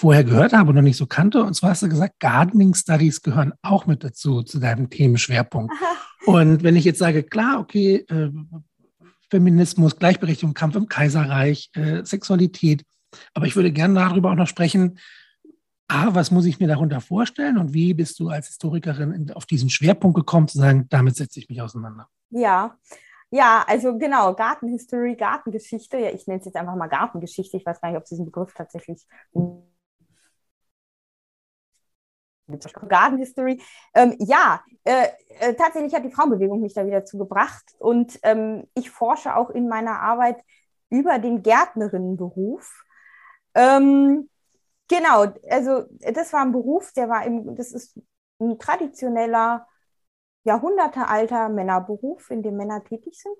vorher 0.00 0.24
gehört 0.24 0.54
habe 0.54 0.70
und 0.70 0.76
noch 0.76 0.82
nicht 0.82 0.96
so 0.96 1.06
kannte. 1.06 1.44
Und 1.44 1.52
zwar 1.52 1.70
hast 1.70 1.82
du 1.82 1.88
gesagt, 1.88 2.20
Gardening 2.20 2.72
Studies 2.72 3.20
gehören 3.20 3.52
auch 3.60 3.84
mit 3.86 4.02
dazu, 4.02 4.42
zu 4.42 4.58
deinem 4.58 4.88
Themenschwerpunkt. 4.88 5.74
Und 6.26 6.62
wenn 6.62 6.76
ich 6.76 6.84
jetzt 6.84 6.98
sage, 6.98 7.22
klar, 7.22 7.60
okay, 7.60 8.06
äh, 8.08 8.30
Feminismus, 9.30 9.96
Gleichberechtigung, 9.96 10.54
Kampf 10.54 10.76
im 10.76 10.88
Kaiserreich, 10.88 11.70
äh, 11.74 12.04
Sexualität, 12.04 12.84
aber 13.34 13.46
ich 13.46 13.56
würde 13.56 13.72
gerne 13.72 13.94
darüber 13.94 14.30
auch 14.30 14.36
noch 14.36 14.46
sprechen, 14.46 14.98
A, 15.88 16.14
was 16.14 16.30
muss 16.30 16.46
ich 16.46 16.60
mir 16.60 16.68
darunter 16.68 17.00
vorstellen 17.00 17.58
und 17.58 17.74
wie 17.74 17.94
bist 17.94 18.20
du 18.20 18.28
als 18.28 18.46
Historikerin 18.48 19.32
auf 19.34 19.44
diesen 19.44 19.70
Schwerpunkt 19.70 20.16
gekommen, 20.16 20.48
zu 20.48 20.58
sagen, 20.58 20.86
damit 20.88 21.16
setze 21.16 21.40
ich 21.40 21.48
mich 21.48 21.60
auseinander? 21.60 22.08
Ja, 22.30 22.76
ja, 23.30 23.64
also 23.66 23.96
genau, 23.96 24.34
Gartenhistory, 24.34 25.14
Gartengeschichte. 25.14 25.98
Ja, 25.98 26.10
ich 26.10 26.26
nenne 26.26 26.40
es 26.40 26.46
jetzt 26.46 26.56
einfach 26.56 26.74
mal 26.74 26.88
Gartengeschichte. 26.88 27.56
Ich 27.56 27.64
weiß 27.64 27.80
gar 27.80 27.90
nicht, 27.90 27.96
ob 27.96 28.02
es 28.04 28.10
diesen 28.10 28.24
Begriff 28.24 28.52
tatsächlich 28.54 29.06
Garden 32.88 33.18
History. 33.18 33.62
Ähm, 33.94 34.16
ja, 34.18 34.62
äh, 34.84 35.08
äh, 35.40 35.54
tatsächlich 35.54 35.94
hat 35.94 36.04
die 36.04 36.10
Frauenbewegung 36.10 36.60
mich 36.60 36.74
da 36.74 36.86
wieder 36.86 37.04
zugebracht 37.04 37.64
und 37.78 38.18
ähm, 38.22 38.66
ich 38.74 38.90
forsche 38.90 39.36
auch 39.36 39.50
in 39.50 39.68
meiner 39.68 40.00
Arbeit 40.00 40.42
über 40.88 41.18
den 41.18 41.42
Gärtnerinnenberuf. 41.42 42.84
Ähm, 43.54 44.28
genau, 44.88 45.26
also 45.48 45.84
das 46.12 46.32
war 46.32 46.42
ein 46.42 46.52
Beruf, 46.52 46.92
der 46.92 47.08
war 47.08 47.24
im, 47.24 47.54
das 47.56 47.72
ist 47.72 47.98
ein 48.40 48.58
traditioneller, 48.58 49.66
jahrhundertealter 50.44 51.48
Männerberuf, 51.48 52.30
in 52.30 52.42
dem 52.42 52.56
Männer 52.56 52.82
tätig 52.82 53.20
sind. 53.20 53.36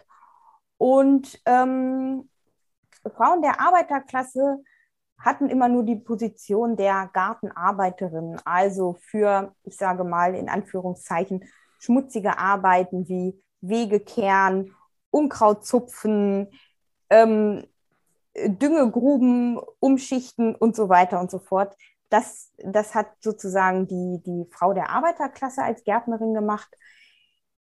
Und 0.77 1.41
ähm, 1.47 2.29
Frauen 3.15 3.43
der 3.43 3.61
Arbeiterklasse 3.61 4.63
hatten 5.21 5.49
immer 5.49 5.69
nur 5.69 5.85
die 5.85 5.97
Position 5.97 6.77
der 6.77 7.11
Gartenarbeiterin, 7.13 8.37
also 8.45 8.97
für, 9.01 9.55
ich 9.65 9.77
sage 9.77 10.05
mal 10.05 10.35
in 10.35 10.49
Anführungszeichen, 10.49 11.45
schmutzige 11.79 12.39
Arbeiten 12.39 13.09
wie 13.09 13.41
Wege 13.61 14.01
kehren, 14.01 14.75
Unkraut 15.11 15.67
zupfen, 15.67 16.49
ähm, 17.11 17.65
Düngegruben 18.37 19.59
umschichten 19.81 20.55
und 20.55 20.77
so 20.77 20.89
weiter 20.89 21.21
und 21.21 21.31
so 21.31 21.39
fort. 21.39 21.77
Das, 22.09 22.53
das 22.59 22.95
hat 22.95 23.09
sozusagen 23.21 23.87
die, 23.87 24.23
die 24.25 24.47
Frau 24.51 24.73
der 24.73 24.91
Arbeiterklasse 24.91 25.63
als 25.63 25.85
Gärtnerin 25.85 26.33
gemacht. 26.35 26.69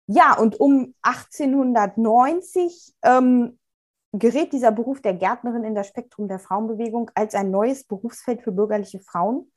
Ja, 0.07 0.37
und 0.39 0.61
um 0.61 0.95
1890 1.03 2.95
ähm, 3.03 3.59
gerät 4.19 4.53
dieser 4.53 4.71
Beruf 4.71 5.01
der 5.01 5.15
Gärtnerin 5.15 5.65
in 5.65 5.75
das 5.75 5.89
Spektrum 5.89 6.29
der 6.29 6.39
Frauenbewegung 6.39 7.11
als 7.15 7.35
ein 7.35 7.51
neues 7.51 7.85
Berufsfeld 7.85 8.43
für 8.43 8.53
bürgerliche 8.53 9.01
Frauen. 9.01 9.51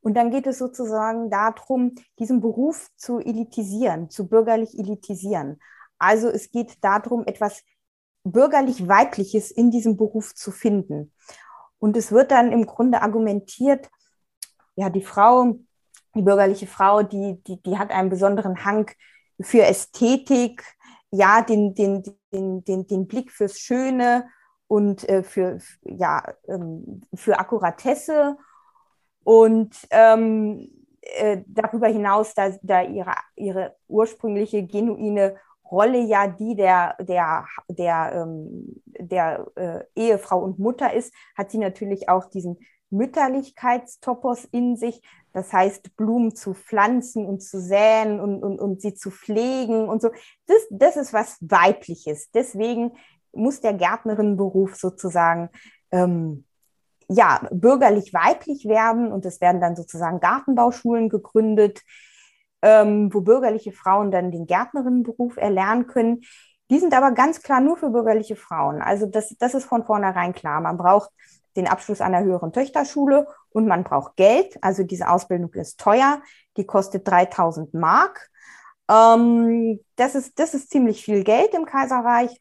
Und 0.00 0.14
dann 0.14 0.30
geht 0.30 0.46
es 0.46 0.58
sozusagen 0.58 1.30
darum, 1.30 1.94
diesen 2.18 2.40
Beruf 2.40 2.88
zu 2.96 3.18
elitisieren, 3.18 4.08
zu 4.08 4.28
bürgerlich 4.28 4.78
elitisieren. 4.78 5.60
Also 5.98 6.28
es 6.28 6.50
geht 6.50 6.82
darum, 6.82 7.24
etwas 7.26 7.62
bürgerlich 8.24 8.88
Weibliches 8.88 9.50
in 9.50 9.70
diesem 9.70 9.96
Beruf 9.96 10.34
zu 10.34 10.50
finden. 10.50 11.12
Und 11.78 11.96
es 11.96 12.12
wird 12.12 12.30
dann 12.30 12.52
im 12.52 12.66
Grunde 12.66 13.02
argumentiert, 13.02 13.90
ja, 14.76 14.88
die 14.88 15.02
Frau, 15.02 15.58
die 16.14 16.22
bürgerliche 16.22 16.66
Frau, 16.66 17.02
die, 17.02 17.42
die, 17.46 17.60
die 17.62 17.78
hat 17.78 17.90
einen 17.90 18.08
besonderen 18.08 18.64
Hang 18.64 18.90
für 19.40 19.64
Ästhetik, 19.64 20.64
ja, 21.10 21.42
den, 21.42 21.74
den, 21.74 22.02
den, 22.32 22.64
den, 22.64 22.86
den 22.86 23.06
Blick 23.06 23.30
fürs 23.30 23.58
Schöne 23.58 24.28
und 24.66 25.08
äh, 25.08 25.22
für, 25.22 25.58
ja, 25.82 26.22
ähm, 26.48 27.02
für 27.14 27.38
Akkuratesse. 27.38 28.36
Und 29.24 29.76
ähm, 29.90 30.68
äh, 31.02 31.42
darüber 31.46 31.88
hinaus, 31.88 32.34
da, 32.34 32.50
da 32.62 32.82
ihre, 32.82 33.14
ihre 33.36 33.76
ursprüngliche 33.88 34.64
genuine 34.64 35.36
Rolle 35.70 36.00
ja 36.00 36.26
die 36.26 36.56
der, 36.56 36.96
der, 37.00 37.46
der, 37.68 38.12
ähm, 38.14 38.82
der 38.98 39.46
äh, 39.54 39.84
Ehefrau 39.94 40.42
und 40.42 40.58
Mutter 40.58 40.92
ist, 40.92 41.14
hat 41.36 41.50
sie 41.50 41.58
natürlich 41.58 42.08
auch 42.08 42.26
diesen 42.26 42.58
Mütterlichkeitstopos 42.90 44.44
in 44.44 44.76
sich. 44.76 45.02
Das 45.32 45.52
heißt, 45.52 45.96
Blumen 45.96 46.34
zu 46.34 46.54
pflanzen 46.54 47.24
und 47.26 47.40
zu 47.42 47.60
säen 47.60 48.20
und, 48.20 48.42
und, 48.42 48.58
und 48.58 48.82
sie 48.82 48.94
zu 48.94 49.10
pflegen 49.10 49.88
und 49.88 50.02
so. 50.02 50.10
Das, 50.46 50.58
das 50.70 50.96
ist 50.96 51.12
was 51.12 51.38
Weibliches. 51.40 52.30
Deswegen 52.32 52.92
muss 53.32 53.60
der 53.60 53.74
Gärtnerinnenberuf 53.74 54.76
sozusagen 54.76 55.50
ähm, 55.92 56.44
ja, 57.08 57.40
bürgerlich 57.50 58.14
weiblich 58.14 58.66
werden 58.66 59.10
und 59.10 59.26
es 59.26 59.40
werden 59.40 59.60
dann 59.60 59.74
sozusagen 59.74 60.20
Gartenbauschulen 60.20 61.08
gegründet, 61.08 61.82
ähm, 62.62 63.12
wo 63.12 63.20
bürgerliche 63.20 63.72
Frauen 63.72 64.10
dann 64.12 64.30
den 64.30 64.46
Gärtnerinnenberuf 64.46 65.36
erlernen 65.36 65.86
können. 65.88 66.20
Die 66.70 66.78
sind 66.78 66.94
aber 66.94 67.10
ganz 67.10 67.42
klar 67.42 67.60
nur 67.60 67.76
für 67.76 67.90
bürgerliche 67.90 68.36
Frauen. 68.36 68.80
Also 68.80 69.06
das, 69.06 69.34
das 69.40 69.54
ist 69.54 69.64
von 69.64 69.84
vornherein 69.84 70.32
klar. 70.32 70.60
Man 70.60 70.76
braucht 70.76 71.10
den 71.56 71.66
Abschluss 71.66 72.00
einer 72.00 72.22
höheren 72.22 72.52
Töchterschule 72.52 73.26
und 73.50 73.66
man 73.66 73.84
braucht 73.84 74.16
Geld. 74.16 74.56
Also 74.62 74.82
diese 74.82 75.08
Ausbildung 75.08 75.52
ist 75.54 75.80
teuer, 75.80 76.22
die 76.56 76.66
kostet 76.66 77.06
3000 77.08 77.74
Mark. 77.74 78.30
Ähm, 78.90 79.80
das, 79.96 80.14
ist, 80.14 80.38
das 80.38 80.54
ist 80.54 80.70
ziemlich 80.70 81.04
viel 81.04 81.24
Geld 81.24 81.54
im 81.54 81.64
Kaiserreich. 81.64 82.38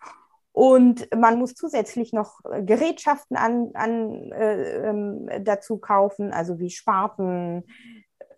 Und 0.52 1.08
man 1.16 1.38
muss 1.40 1.54
zusätzlich 1.54 2.12
noch 2.12 2.40
Gerätschaften 2.44 3.38
an, 3.38 3.72
an, 3.76 4.32
äh, 4.32 4.90
ähm, 4.90 5.30
dazu 5.42 5.78
kaufen, 5.78 6.34
also 6.34 6.60
wie 6.60 6.70
Spaten, 6.70 7.64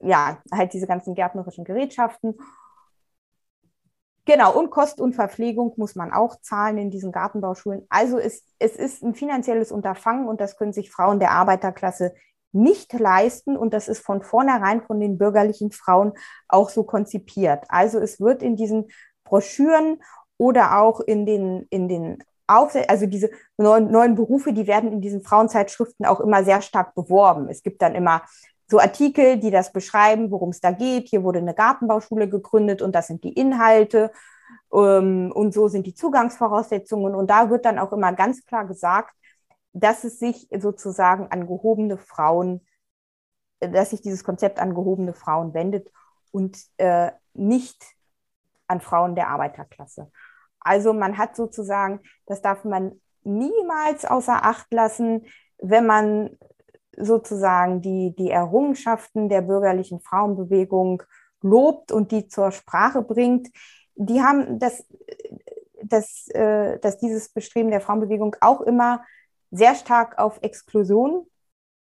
ja, 0.02 0.40
halt 0.52 0.74
diese 0.74 0.88
ganzen 0.88 1.16
gärtnerischen 1.16 1.64
Gerätschaften. 1.64 2.38
Genau, 4.32 4.58
und 4.58 4.70
Kost 4.70 5.02
und 5.02 5.14
Verpflegung 5.14 5.74
muss 5.76 5.96
man 5.96 6.14
auch 6.14 6.40
zahlen 6.40 6.78
in 6.78 6.90
diesen 6.90 7.12
Gartenbauschulen. 7.12 7.86
Also 7.90 8.18
es, 8.18 8.46
es 8.60 8.78
ist 8.78 9.04
ein 9.04 9.14
finanzielles 9.14 9.74
Unterfangen 9.74 10.30
und 10.30 10.40
das 10.40 10.56
können 10.56 10.72
sich 10.72 10.90
Frauen 10.90 11.20
der 11.20 11.32
Arbeiterklasse 11.32 12.14
nicht 12.54 12.94
leisten 12.94 13.58
und 13.58 13.74
das 13.74 13.90
ist 13.90 14.00
von 14.00 14.22
vornherein 14.24 14.84
von 14.84 15.02
den 15.02 15.18
bürgerlichen 15.18 15.74
Frauen 15.74 16.14
auch 16.48 16.70
so 16.70 16.84
konzipiert. 16.84 17.66
Also 17.68 18.00
es 18.00 18.22
wird 18.22 18.42
in 18.42 18.56
diesen 18.56 18.88
Broschüren 19.26 20.02
oder 20.38 20.80
auch 20.80 21.02
in 21.02 21.26
den, 21.26 21.68
in 21.70 21.90
den 21.90 22.24
also 22.48 23.08
diese 23.08 23.32
neuen, 23.58 23.92
neuen 23.92 24.16
Berufe, 24.16 24.54
die 24.54 24.68
werden 24.68 24.94
in 24.94 25.02
diesen 25.02 25.24
Frauenzeitschriften 25.24 26.06
auch 26.06 26.22
immer 26.22 26.46
sehr 26.46 26.62
stark 26.62 26.96
beworben. 26.96 27.50
Es 27.50 27.64
gibt 27.64 27.82
dann 27.82 27.96
immer 27.96 28.24
so 28.72 28.80
Artikel, 28.80 29.38
die 29.38 29.52
das 29.52 29.74
beschreiben, 29.74 30.32
worum 30.32 30.50
es 30.50 30.62
da 30.62 30.72
geht. 30.72 31.10
Hier 31.10 31.24
wurde 31.24 31.40
eine 31.40 31.54
Gartenbauschule 31.54 32.30
gegründet 32.30 32.82
und 32.82 32.96
das 32.96 33.08
sind 33.08 33.24
die 33.26 33.34
Inhalte 33.34 34.12
ähm, 34.74 35.32
und 35.36 35.54
so 35.54 35.68
sind 35.68 35.86
die 35.86 35.94
Zugangsvoraussetzungen. 35.94 37.14
Und 37.14 37.30
da 37.30 37.50
wird 37.50 37.66
dann 37.66 37.78
auch 37.78 37.92
immer 37.92 38.14
ganz 38.14 38.46
klar 38.46 38.66
gesagt, 38.66 39.14
dass 39.74 40.06
es 40.06 40.20
sich 40.20 40.48
sozusagen 40.58 41.28
an 41.28 41.48
gehobene 41.48 41.98
Frauen, 41.98 42.66
dass 43.60 43.90
sich 43.90 44.02
dieses 44.02 44.24
Konzept 44.24 44.58
an 44.60 44.74
gehobene 44.74 45.14
Frauen 45.14 45.54
wendet 45.54 45.92
und 46.32 46.58
äh, 46.78 47.12
nicht 47.34 47.84
an 48.68 48.80
Frauen 48.80 49.16
der 49.16 49.28
Arbeiterklasse. 49.28 50.10
Also 50.62 50.94
man 50.94 51.18
hat 51.18 51.36
sozusagen, 51.36 52.00
das 52.26 52.42
darf 52.42 52.64
man 52.64 53.02
niemals 53.24 54.06
außer 54.06 54.46
Acht 54.46 54.72
lassen, 54.72 55.26
wenn 55.58 55.86
man 55.86 56.38
sozusagen 56.98 57.82
die, 57.82 58.16
die 58.18 58.30
Errungenschaften 58.30 59.30
der 59.30 59.42
bürgerlichen 59.42 60.00
Frauenbewegung 60.02 61.04
lobt 61.42 61.92
und 61.92 62.12
die 62.12 62.28
zur 62.28 62.52
Sprache 62.52 63.02
bringt, 63.02 63.50
die 63.96 64.22
haben 64.22 64.60
das, 64.60 64.86
das, 65.84 66.28
äh, 66.30 66.80
dass 66.80 66.98
dieses 66.98 67.30
Bestreben 67.30 67.72
der 67.72 67.82
Frauenbewegung 67.82 68.36
auch 68.42 68.62
immer 68.62 69.04
sehr 69.52 69.76
stark 69.76 70.18
auf 70.18 70.40
Exklusion 70.42 71.28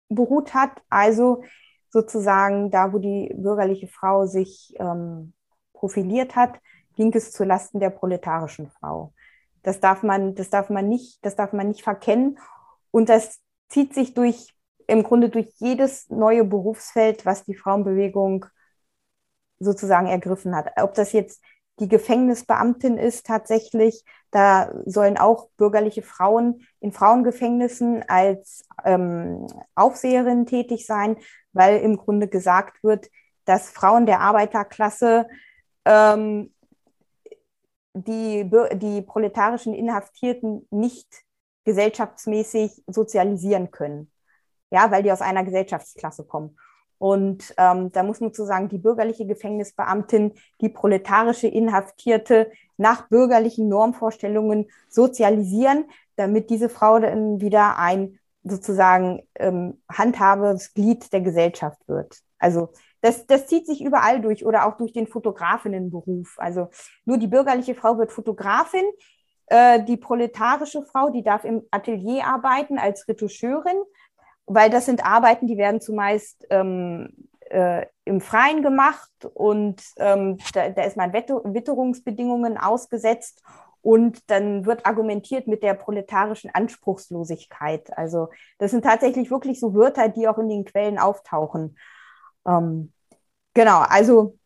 beruht 0.08 0.54
hat. 0.54 0.70
Also 0.88 1.42
sozusagen 1.90 2.70
da, 2.70 2.92
wo 2.92 2.98
die 2.98 3.32
bürgerliche 3.34 3.88
Frau 3.88 4.26
sich 4.26 4.74
ähm, 4.78 5.32
profiliert 5.72 6.36
hat, 6.36 6.60
ging 6.96 7.12
es 7.14 7.32
zu 7.32 7.44
Lasten 7.44 7.80
der 7.80 7.90
proletarischen 7.90 8.68
Frau. 8.70 9.12
Das 9.62 9.80
darf 9.80 10.02
man, 10.02 10.34
das 10.34 10.48
darf 10.48 10.70
man 10.70 10.88
nicht, 10.88 11.24
das 11.24 11.36
darf 11.36 11.52
man 11.52 11.68
nicht 11.68 11.82
verkennen. 11.82 12.38
Und 12.90 13.08
das 13.08 13.40
zieht 13.68 13.94
sich 13.94 14.14
durch 14.14 14.55
im 14.86 15.02
Grunde 15.02 15.28
durch 15.28 15.52
jedes 15.58 16.08
neue 16.10 16.44
Berufsfeld, 16.44 17.26
was 17.26 17.44
die 17.44 17.54
Frauenbewegung 17.54 18.46
sozusagen 19.58 20.06
ergriffen 20.06 20.54
hat. 20.54 20.70
Ob 20.76 20.94
das 20.94 21.12
jetzt 21.12 21.42
die 21.78 21.88
Gefängnisbeamtin 21.88 22.96
ist 22.96 23.26
tatsächlich, 23.26 24.04
da 24.30 24.72
sollen 24.86 25.18
auch 25.18 25.48
bürgerliche 25.56 26.02
Frauen 26.02 26.66
in 26.80 26.92
Frauengefängnissen 26.92 28.02
als 28.08 28.66
ähm, 28.84 29.46
Aufseherin 29.74 30.46
tätig 30.46 30.86
sein, 30.86 31.16
weil 31.52 31.80
im 31.80 31.96
Grunde 31.96 32.28
gesagt 32.28 32.82
wird, 32.82 33.10
dass 33.44 33.70
Frauen 33.70 34.06
der 34.06 34.20
Arbeiterklasse 34.20 35.26
ähm, 35.84 36.52
die, 37.94 38.50
die 38.74 39.02
proletarischen 39.02 39.74
Inhaftierten 39.74 40.66
nicht 40.70 41.08
gesellschaftsmäßig 41.64 42.84
sozialisieren 42.86 43.70
können 43.70 44.10
ja, 44.70 44.90
weil 44.90 45.02
die 45.02 45.12
aus 45.12 45.20
einer 45.20 45.44
Gesellschaftsklasse 45.44 46.24
kommen. 46.24 46.56
Und 46.98 47.54
ähm, 47.58 47.92
da 47.92 48.02
muss 48.02 48.20
man 48.20 48.30
sozusagen 48.30 48.68
die 48.68 48.78
bürgerliche 48.78 49.26
Gefängnisbeamtin, 49.26 50.32
die 50.60 50.70
proletarische 50.70 51.46
Inhaftierte 51.46 52.50
nach 52.78 53.08
bürgerlichen 53.08 53.68
Normvorstellungen 53.68 54.70
sozialisieren, 54.88 55.84
damit 56.16 56.48
diese 56.48 56.68
Frau 56.68 56.98
dann 56.98 57.40
wieder 57.40 57.78
ein 57.78 58.18
sozusagen 58.42 59.22
ähm, 59.34 59.82
handhabendes 59.90 60.72
Glied 60.72 61.12
der 61.12 61.20
Gesellschaft 61.20 61.80
wird. 61.86 62.20
Also 62.38 62.70
das, 63.00 63.26
das 63.26 63.46
zieht 63.46 63.66
sich 63.66 63.82
überall 63.82 64.20
durch 64.20 64.46
oder 64.46 64.66
auch 64.66 64.76
durch 64.76 64.92
den 64.92 65.06
Fotografinnenberuf. 65.06 66.36
Also 66.38 66.68
nur 67.04 67.18
die 67.18 67.26
bürgerliche 67.26 67.74
Frau 67.74 67.98
wird 67.98 68.12
Fotografin, 68.12 68.84
äh, 69.46 69.82
die 69.84 69.96
proletarische 69.96 70.82
Frau, 70.82 71.10
die 71.10 71.22
darf 71.22 71.44
im 71.44 71.62
Atelier 71.70 72.26
arbeiten 72.26 72.78
als 72.78 73.06
Retoucheurin 73.08 73.76
weil 74.46 74.70
das 74.70 74.86
sind 74.86 75.04
Arbeiten, 75.04 75.46
die 75.46 75.58
werden 75.58 75.80
zumeist 75.80 76.46
ähm, 76.50 77.28
äh, 77.50 77.86
im 78.04 78.20
Freien 78.20 78.62
gemacht 78.62 79.10
und 79.34 79.82
ähm, 79.98 80.38
da, 80.52 80.68
da, 80.70 80.84
ist 80.84 80.96
man 80.96 81.12
Wetter 81.12 81.42
Witterungsbedingungen 81.44 82.58
ausgesetzt 82.58 83.42
und 83.82 84.30
dann 84.30 84.66
wird 84.66 84.84
argumentiert 84.86 85.46
mit 85.46 85.62
der 85.62 85.74
proletarischen 85.74 86.50
Anspruchslosigkeit. 86.52 87.96
Also 87.96 88.28
das 88.58 88.72
sind 88.72 88.84
tatsächlich 88.84 89.30
wirklich 89.30 89.60
so 89.60 89.74
Wörter, 89.74 90.08
die 90.08 90.26
auch 90.26 90.38
in 90.38 90.48
den 90.48 90.64
Quellen 90.64 90.98
auftauchen. 90.98 91.78
Ähm, 92.46 92.92
genau, 93.54 93.78
also 93.88 94.38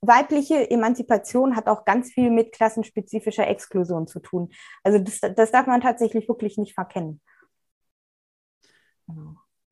weibliche 0.00 0.70
Emanzipation 0.70 1.56
hat 1.56 1.66
auch 1.66 1.84
ganz 1.84 2.12
viel 2.12 2.30
mit 2.30 2.52
klassenspezifischer 2.52 3.48
Exklusion 3.48 4.06
zu 4.06 4.20
tun. 4.20 4.52
Also 4.84 4.98
das, 4.98 5.20
das 5.34 5.50
darf 5.50 5.66
man 5.66 5.80
tatsächlich 5.80 6.28
wirklich 6.28 6.58
nicht 6.58 6.74
verkennen. 6.74 7.20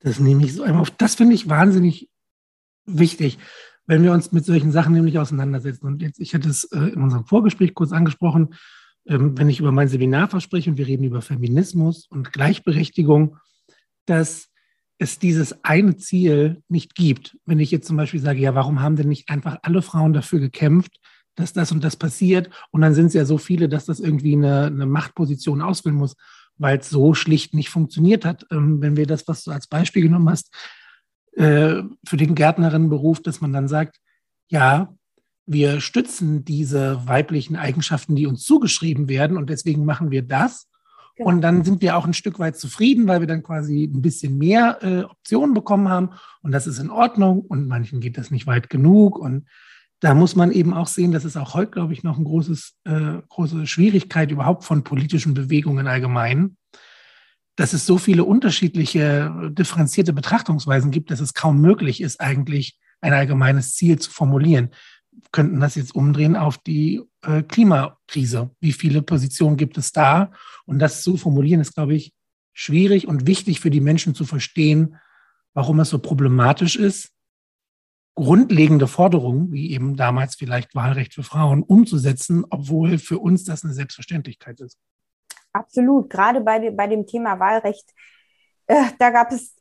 Das 0.00 0.18
nehme 0.18 0.44
ich 0.44 0.54
so 0.54 0.62
einmal 0.62 0.82
auf. 0.82 0.90
Das 0.90 1.14
finde 1.14 1.34
ich 1.34 1.48
wahnsinnig 1.48 2.10
wichtig, 2.86 3.38
wenn 3.86 4.02
wir 4.02 4.12
uns 4.12 4.32
mit 4.32 4.44
solchen 4.44 4.72
Sachen 4.72 4.92
nämlich 4.92 5.18
auseinandersetzen. 5.18 5.86
Und 5.86 6.02
jetzt, 6.02 6.20
ich 6.20 6.34
hatte 6.34 6.48
es 6.48 6.64
äh, 6.64 6.78
in 6.78 7.02
unserem 7.02 7.26
Vorgespräch 7.26 7.74
kurz 7.74 7.92
angesprochen, 7.92 8.54
ähm, 9.06 9.36
wenn 9.36 9.48
ich 9.48 9.60
über 9.60 9.72
mein 9.72 9.88
Seminar 9.88 10.28
verspreche 10.28 10.70
und 10.70 10.76
wir 10.76 10.86
reden 10.86 11.04
über 11.04 11.22
Feminismus 11.22 12.06
und 12.06 12.32
Gleichberechtigung, 12.32 13.38
dass 14.06 14.48
es 14.98 15.18
dieses 15.18 15.64
eine 15.64 15.96
Ziel 15.96 16.62
nicht 16.68 16.94
gibt. 16.94 17.36
Wenn 17.44 17.58
ich 17.58 17.70
jetzt 17.70 17.86
zum 17.86 17.96
Beispiel 17.96 18.20
sage, 18.20 18.40
ja, 18.40 18.54
warum 18.54 18.80
haben 18.80 18.96
denn 18.96 19.08
nicht 19.08 19.28
einfach 19.28 19.58
alle 19.62 19.82
Frauen 19.82 20.12
dafür 20.12 20.38
gekämpft, 20.38 21.00
dass 21.34 21.52
das 21.52 21.72
und 21.72 21.82
das 21.82 21.96
passiert? 21.96 22.48
Und 22.70 22.80
dann 22.82 22.94
sind 22.94 23.06
es 23.06 23.14
ja 23.14 23.24
so 23.24 23.38
viele, 23.38 23.68
dass 23.68 23.86
das 23.86 24.00
irgendwie 24.00 24.34
eine, 24.34 24.66
eine 24.66 24.86
Machtposition 24.86 25.62
ausfüllen 25.62 25.98
muss 25.98 26.14
weil 26.58 26.78
es 26.78 26.90
so 26.90 27.14
schlicht 27.14 27.54
nicht 27.54 27.70
funktioniert 27.70 28.24
hat. 28.24 28.46
Ähm, 28.50 28.80
wenn 28.80 28.96
wir 28.96 29.06
das, 29.06 29.26
was 29.28 29.44
du 29.44 29.50
als 29.50 29.66
Beispiel 29.66 30.02
genommen 30.02 30.30
hast, 30.30 30.54
äh, 31.36 31.82
für 32.06 32.16
den 32.16 32.34
Gärtnerinnenberuf, 32.34 33.20
dass 33.20 33.40
man 33.40 33.52
dann 33.52 33.68
sagt, 33.68 34.00
ja, 34.48 34.94
wir 35.46 35.80
stützen 35.80 36.44
diese 36.44 37.06
weiblichen 37.06 37.56
Eigenschaften, 37.56 38.16
die 38.16 38.26
uns 38.26 38.44
zugeschrieben 38.44 39.08
werden 39.08 39.36
und 39.36 39.50
deswegen 39.50 39.84
machen 39.84 40.10
wir 40.10 40.22
das. 40.22 40.68
Genau. 41.16 41.28
Und 41.28 41.42
dann 41.42 41.64
sind 41.64 41.80
wir 41.82 41.96
auch 41.96 42.06
ein 42.06 42.14
Stück 42.14 42.38
weit 42.38 42.56
zufrieden, 42.56 43.06
weil 43.06 43.20
wir 43.20 43.26
dann 43.26 43.42
quasi 43.42 43.84
ein 43.84 44.02
bisschen 44.02 44.36
mehr 44.38 44.78
äh, 44.82 45.04
Optionen 45.04 45.54
bekommen 45.54 45.88
haben 45.88 46.10
und 46.42 46.52
das 46.52 46.66
ist 46.66 46.78
in 46.78 46.90
Ordnung 46.90 47.40
und 47.40 47.68
manchen 47.68 48.00
geht 48.00 48.18
das 48.18 48.30
nicht 48.30 48.46
weit 48.46 48.70
genug 48.70 49.18
und 49.18 49.46
da 50.04 50.12
muss 50.12 50.36
man 50.36 50.52
eben 50.52 50.74
auch 50.74 50.86
sehen, 50.86 51.12
das 51.12 51.24
ist 51.24 51.38
auch 51.38 51.54
heute, 51.54 51.70
glaube 51.70 51.94
ich, 51.94 52.02
noch 52.02 52.18
eine 52.18 52.28
äh, 52.84 53.22
große 53.26 53.66
Schwierigkeit 53.66 54.30
überhaupt 54.30 54.64
von 54.64 54.84
politischen 54.84 55.32
Bewegungen 55.32 55.86
allgemein, 55.86 56.58
dass 57.56 57.72
es 57.72 57.86
so 57.86 57.96
viele 57.96 58.24
unterschiedliche, 58.24 59.32
differenzierte 59.52 60.12
Betrachtungsweisen 60.12 60.90
gibt, 60.90 61.10
dass 61.10 61.20
es 61.20 61.32
kaum 61.32 61.58
möglich 61.62 62.02
ist, 62.02 62.20
eigentlich 62.20 62.78
ein 63.00 63.14
allgemeines 63.14 63.76
Ziel 63.76 63.98
zu 63.98 64.10
formulieren. 64.10 64.72
Wir 65.10 65.30
könnten 65.32 65.58
das 65.58 65.74
jetzt 65.74 65.94
umdrehen 65.94 66.36
auf 66.36 66.58
die 66.58 67.00
äh, 67.22 67.42
Klimakrise. 67.42 68.50
Wie 68.60 68.72
viele 68.72 69.00
Positionen 69.00 69.56
gibt 69.56 69.78
es 69.78 69.92
da? 69.92 70.32
Und 70.66 70.80
das 70.80 71.02
zu 71.02 71.16
formulieren 71.16 71.62
ist, 71.62 71.76
glaube 71.76 71.94
ich, 71.94 72.12
schwierig 72.52 73.08
und 73.08 73.26
wichtig 73.26 73.58
für 73.58 73.70
die 73.70 73.80
Menschen 73.80 74.14
zu 74.14 74.26
verstehen, 74.26 74.96
warum 75.54 75.80
es 75.80 75.88
so 75.88 75.98
problematisch 75.98 76.76
ist, 76.76 77.14
grundlegende 78.14 78.86
Forderungen, 78.86 79.52
wie 79.52 79.72
eben 79.72 79.96
damals 79.96 80.36
vielleicht 80.36 80.74
Wahlrecht 80.74 81.14
für 81.14 81.24
Frauen, 81.24 81.62
umzusetzen, 81.62 82.44
obwohl 82.48 82.98
für 82.98 83.18
uns 83.18 83.44
das 83.44 83.64
eine 83.64 83.72
Selbstverständlichkeit 83.72 84.60
ist. 84.60 84.78
Absolut. 85.52 86.10
Gerade 86.10 86.40
bei, 86.40 86.70
bei 86.70 86.86
dem 86.86 87.06
Thema 87.06 87.38
Wahlrecht, 87.38 87.90
äh, 88.66 88.84
da 88.98 89.10
gab 89.10 89.32
es 89.32 89.56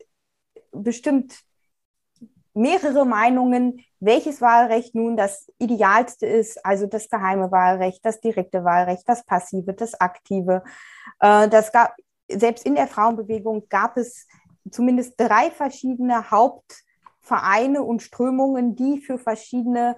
bestimmt 0.72 1.36
mehrere 2.54 3.06
Meinungen, 3.06 3.84
welches 4.00 4.42
Wahlrecht 4.42 4.94
nun 4.94 5.18
das 5.18 5.52
idealste 5.58 6.26
ist, 6.26 6.64
also 6.64 6.86
das 6.86 7.10
geheime 7.10 7.52
Wahlrecht, 7.52 8.06
das 8.06 8.22
direkte 8.22 8.64
Wahlrecht, 8.64 9.04
das 9.08 9.24
passive, 9.26 9.74
das 9.74 10.00
aktive. 10.00 10.64
Äh, 11.20 11.50
das 11.50 11.72
gab, 11.72 11.96
selbst 12.30 12.66
in 12.66 12.76
der 12.76 12.88
Frauenbewegung 12.88 13.68
gab 13.70 13.98
es 13.98 14.28
zumindest 14.70 15.16
drei 15.18 15.50
verschiedene 15.52 16.30
Haupt 16.30 16.84
Vereine 17.24 17.82
und 17.84 18.04
Strömungen, 18.04 18.76
die 18.76 19.02
für 19.02 19.18
verschiedene 19.18 19.96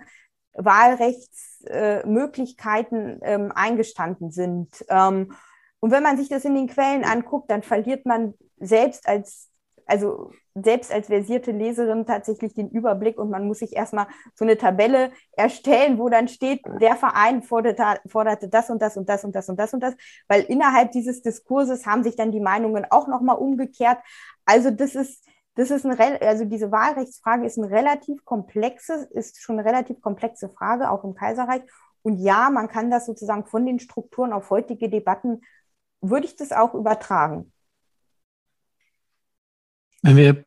Wahlrechtsmöglichkeiten 0.53 3.21
äh, 3.21 3.33
ähm, 3.33 3.51
eingestanden 3.53 4.31
sind. 4.31 4.85
Ähm, 4.87 5.33
und 5.79 5.91
wenn 5.91 6.03
man 6.03 6.17
sich 6.17 6.29
das 6.29 6.45
in 6.45 6.55
den 6.55 6.67
Quellen 6.67 7.03
anguckt, 7.03 7.51
dann 7.51 7.61
verliert 7.61 8.05
man 8.05 8.33
selbst 8.57 9.05
als, 9.07 9.51
also 9.85 10.31
selbst 10.55 10.91
als 10.91 11.07
versierte 11.07 11.51
Leserin 11.51 12.05
tatsächlich 12.05 12.53
den 12.53 12.69
Überblick 12.69 13.19
und 13.19 13.29
man 13.29 13.45
muss 13.45 13.59
sich 13.59 13.75
erstmal 13.75 14.07
so 14.33 14.45
eine 14.45 14.57
Tabelle 14.57 15.11
erstellen, 15.33 15.99
wo 15.99 16.07
dann 16.07 16.29
steht, 16.29 16.61
der 16.79 16.95
Verein 16.95 17.43
forderte, 17.43 17.99
forderte 18.07 18.47
das 18.47 18.69
und 18.69 18.81
das 18.81 18.95
und 18.95 19.09
das 19.09 19.25
und 19.25 19.35
das 19.35 19.49
und 19.49 19.59
das 19.59 19.73
und 19.73 19.81
das, 19.81 19.95
weil 20.29 20.43
innerhalb 20.43 20.91
dieses 20.91 21.21
Diskurses 21.21 21.85
haben 21.85 22.03
sich 22.03 22.15
dann 22.15 22.31
die 22.31 22.39
Meinungen 22.39 22.85
auch 22.89 23.07
nochmal 23.07 23.37
umgekehrt. 23.37 23.97
Also 24.45 24.71
das 24.71 24.95
ist, 24.95 25.25
das 25.55 25.71
ist 25.71 25.85
ein, 25.85 25.97
also 26.21 26.45
diese 26.45 26.71
Wahlrechtsfrage 26.71 27.45
ist 27.45 27.57
ein 27.57 27.63
relativ 27.63 28.25
komplexes, 28.25 29.05
ist 29.05 29.41
schon 29.41 29.57
eine 29.57 29.67
relativ 29.67 30.01
komplexe 30.01 30.49
Frage, 30.49 30.89
auch 30.91 31.03
im 31.03 31.15
Kaiserreich. 31.15 31.61
Und 32.01 32.19
ja, 32.19 32.49
man 32.49 32.67
kann 32.67 32.91
das 32.91 33.05
sozusagen 33.05 33.45
von 33.45 33.65
den 33.65 33.79
Strukturen 33.79 34.33
auf 34.33 34.49
heutige 34.49 34.89
Debatten, 34.89 35.41
würde 36.01 36.27
ich 36.27 36.35
das 36.35 36.51
auch 36.51 36.73
übertragen. 36.73 37.51
Wenn 40.01 40.17
wir 40.17 40.45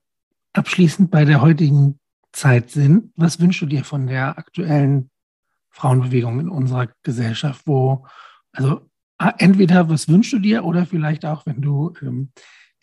abschließend 0.52 1.10
bei 1.10 1.24
der 1.24 1.40
heutigen 1.40 1.98
Zeit 2.32 2.70
sind, 2.70 3.12
was 3.16 3.40
wünschst 3.40 3.62
du 3.62 3.66
dir 3.66 3.84
von 3.84 4.06
der 4.06 4.38
aktuellen 4.38 5.10
Frauenbewegung 5.70 6.38
in 6.38 6.48
unserer 6.48 6.88
Gesellschaft, 7.02 7.62
wo, 7.66 8.06
also 8.52 8.82
entweder 9.38 9.88
was 9.88 10.08
wünschst 10.08 10.34
du 10.34 10.38
dir 10.38 10.64
oder 10.64 10.86
vielleicht 10.86 11.24
auch, 11.24 11.46
wenn 11.46 11.60
du 11.60 11.94
ähm, 12.02 12.30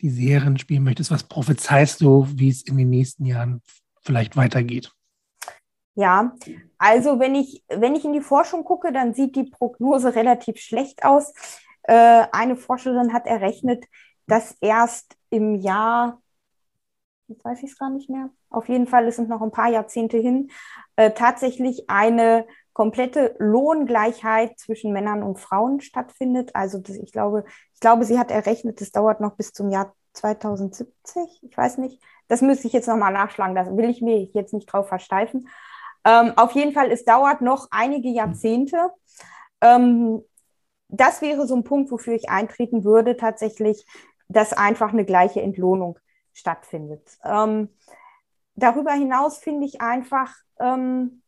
die 0.00 0.10
Serien 0.10 0.58
spielen 0.58 0.84
möchtest, 0.84 1.10
was 1.10 1.24
prophezeist 1.24 2.00
du, 2.00 2.26
wie 2.34 2.48
es 2.48 2.62
in 2.62 2.76
den 2.76 2.90
nächsten 2.90 3.24
Jahren 3.24 3.62
vielleicht 4.02 4.36
weitergeht? 4.36 4.92
Ja, 5.94 6.34
also 6.76 7.18
wenn 7.18 7.34
ich, 7.34 7.64
wenn 7.68 7.94
ich 7.94 8.04
in 8.04 8.12
die 8.12 8.20
Forschung 8.20 8.64
gucke, 8.64 8.92
dann 8.92 9.14
sieht 9.14 9.34
die 9.34 9.44
Prognose 9.44 10.14
relativ 10.14 10.58
schlecht 10.58 11.04
aus. 11.04 11.32
Äh, 11.84 12.26
eine 12.32 12.56
Forscherin 12.56 13.14
hat 13.14 13.26
errechnet, 13.26 13.86
dass 14.26 14.56
erst 14.60 15.16
im 15.30 15.54
Jahr 15.54 16.20
jetzt 17.28 17.44
weiß 17.44 17.62
ich 17.62 17.70
es 17.70 17.78
gar 17.78 17.90
nicht 17.90 18.08
mehr, 18.08 18.30
auf 18.50 18.68
jeden 18.68 18.86
Fall, 18.86 19.06
es 19.06 19.16
sind 19.16 19.28
noch 19.28 19.42
ein 19.42 19.50
paar 19.50 19.68
Jahrzehnte 19.68 20.18
hin, 20.18 20.50
äh, 20.96 21.10
tatsächlich 21.10 21.88
eine 21.88 22.46
komplette 22.76 23.34
Lohngleichheit 23.38 24.58
zwischen 24.58 24.92
Männern 24.92 25.22
und 25.22 25.38
Frauen 25.38 25.80
stattfindet. 25.80 26.54
Also 26.54 26.76
das, 26.76 26.96
ich 26.96 27.10
glaube, 27.10 27.46
ich 27.72 27.80
glaube, 27.80 28.04
sie 28.04 28.18
hat 28.18 28.30
errechnet, 28.30 28.82
das 28.82 28.92
dauert 28.92 29.18
noch 29.18 29.34
bis 29.34 29.54
zum 29.54 29.70
Jahr 29.70 29.94
2070. 30.12 31.40
Ich 31.40 31.56
weiß 31.56 31.78
nicht. 31.78 32.02
Das 32.28 32.42
müsste 32.42 32.66
ich 32.66 32.74
jetzt 32.74 32.86
nochmal 32.86 33.14
nachschlagen. 33.14 33.54
Da 33.54 33.74
will 33.78 33.88
ich 33.88 34.02
mir 34.02 34.24
jetzt 34.24 34.52
nicht 34.52 34.66
drauf 34.66 34.88
versteifen. 34.88 35.48
Ähm, 36.04 36.34
auf 36.36 36.52
jeden 36.52 36.74
Fall, 36.74 36.92
es 36.92 37.06
dauert 37.06 37.40
noch 37.40 37.68
einige 37.70 38.10
Jahrzehnte. 38.10 38.90
Ähm, 39.62 40.22
das 40.88 41.22
wäre 41.22 41.46
so 41.46 41.56
ein 41.56 41.64
Punkt, 41.64 41.90
wofür 41.90 42.12
ich 42.12 42.28
eintreten 42.28 42.84
würde, 42.84 43.16
tatsächlich, 43.16 43.86
dass 44.28 44.52
einfach 44.52 44.92
eine 44.92 45.06
gleiche 45.06 45.40
Entlohnung 45.40 45.98
stattfindet. 46.34 47.16
Ähm, 47.24 47.70
darüber 48.54 48.92
hinaus 48.92 49.38
finde 49.38 49.64
ich 49.64 49.80
einfach, 49.80 50.34
ähm, 50.60 51.22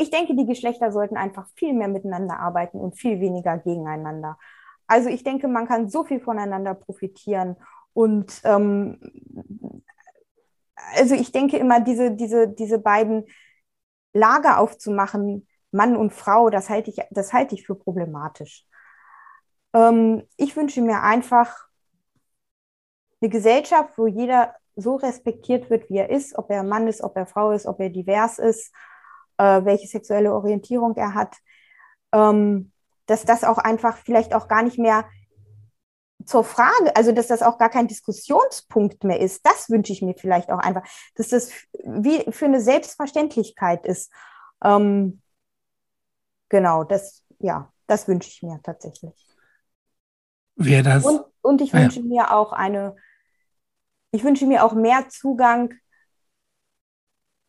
ich 0.00 0.10
denke, 0.10 0.34
die 0.34 0.46
Geschlechter 0.46 0.92
sollten 0.92 1.16
einfach 1.16 1.46
viel 1.56 1.72
mehr 1.74 1.88
miteinander 1.88 2.38
arbeiten 2.38 2.80
und 2.80 2.98
viel 2.98 3.20
weniger 3.20 3.58
gegeneinander. 3.58 4.38
Also 4.86 5.08
ich 5.08 5.22
denke, 5.22 5.46
man 5.46 5.68
kann 5.68 5.88
so 5.88 6.04
viel 6.04 6.20
voneinander 6.20 6.74
profitieren 6.74 7.56
und 7.92 8.40
ähm, 8.44 8.98
also 10.96 11.14
ich 11.14 11.32
denke 11.32 11.58
immer, 11.58 11.80
diese, 11.80 12.12
diese, 12.12 12.48
diese 12.48 12.78
beiden 12.78 13.26
Lager 14.12 14.58
aufzumachen, 14.58 15.46
Mann 15.70 15.96
und 15.96 16.12
Frau, 16.12 16.50
das 16.50 16.68
halte 16.68 16.90
ich, 16.90 17.00
das 17.10 17.32
halte 17.32 17.54
ich 17.54 17.66
für 17.66 17.74
problematisch. 17.74 18.66
Ähm, 19.72 20.26
ich 20.36 20.56
wünsche 20.56 20.82
mir 20.82 21.02
einfach 21.02 21.68
eine 23.20 23.30
Gesellschaft, 23.30 23.98
wo 23.98 24.06
jeder 24.06 24.54
so 24.76 24.96
respektiert 24.96 25.68
wird, 25.70 25.90
wie 25.90 25.98
er 25.98 26.10
ist, 26.10 26.36
ob 26.36 26.50
er 26.50 26.62
Mann 26.62 26.88
ist, 26.88 27.02
ob 27.02 27.16
er 27.16 27.26
Frau 27.26 27.52
ist, 27.52 27.66
ob 27.66 27.80
er 27.80 27.90
divers 27.90 28.38
ist, 28.38 28.72
äh, 29.40 29.64
welche 29.64 29.86
sexuelle 29.86 30.34
Orientierung 30.34 30.94
er 30.96 31.14
hat, 31.14 31.36
ähm, 32.12 32.72
dass 33.06 33.24
das 33.24 33.42
auch 33.42 33.58
einfach 33.58 33.96
vielleicht 33.96 34.34
auch 34.34 34.48
gar 34.48 34.62
nicht 34.62 34.78
mehr 34.78 35.08
zur 36.26 36.44
Frage, 36.44 36.94
also 36.94 37.12
dass 37.12 37.28
das 37.28 37.42
auch 37.42 37.56
gar 37.56 37.70
kein 37.70 37.88
Diskussionspunkt 37.88 39.04
mehr 39.04 39.20
ist, 39.20 39.44
das 39.46 39.70
wünsche 39.70 39.92
ich 39.92 40.02
mir 40.02 40.14
vielleicht 40.14 40.50
auch 40.50 40.58
einfach, 40.58 40.82
dass 41.14 41.28
das 41.28 41.50
wie 41.72 42.30
für 42.30 42.44
eine 42.44 42.60
Selbstverständlichkeit 42.60 43.86
ist. 43.86 44.12
Ähm, 44.62 45.22
genau, 46.50 46.84
das, 46.84 47.24
ja, 47.38 47.72
das 47.86 48.06
wünsche 48.06 48.28
ich 48.28 48.42
mir 48.42 48.60
tatsächlich. 48.62 49.14
Wer 50.56 50.82
das? 50.82 51.04
Und, 51.04 51.24
und 51.40 51.62
ich 51.62 51.72
wünsche 51.72 52.00
ja. 52.00 52.06
mir 52.06 52.34
auch 52.34 52.52
eine 52.52 52.94
ich 54.12 54.24
wünsche 54.24 54.46
mir 54.46 54.64
auch 54.64 54.74
mehr 54.74 55.08
Zugang 55.08 55.74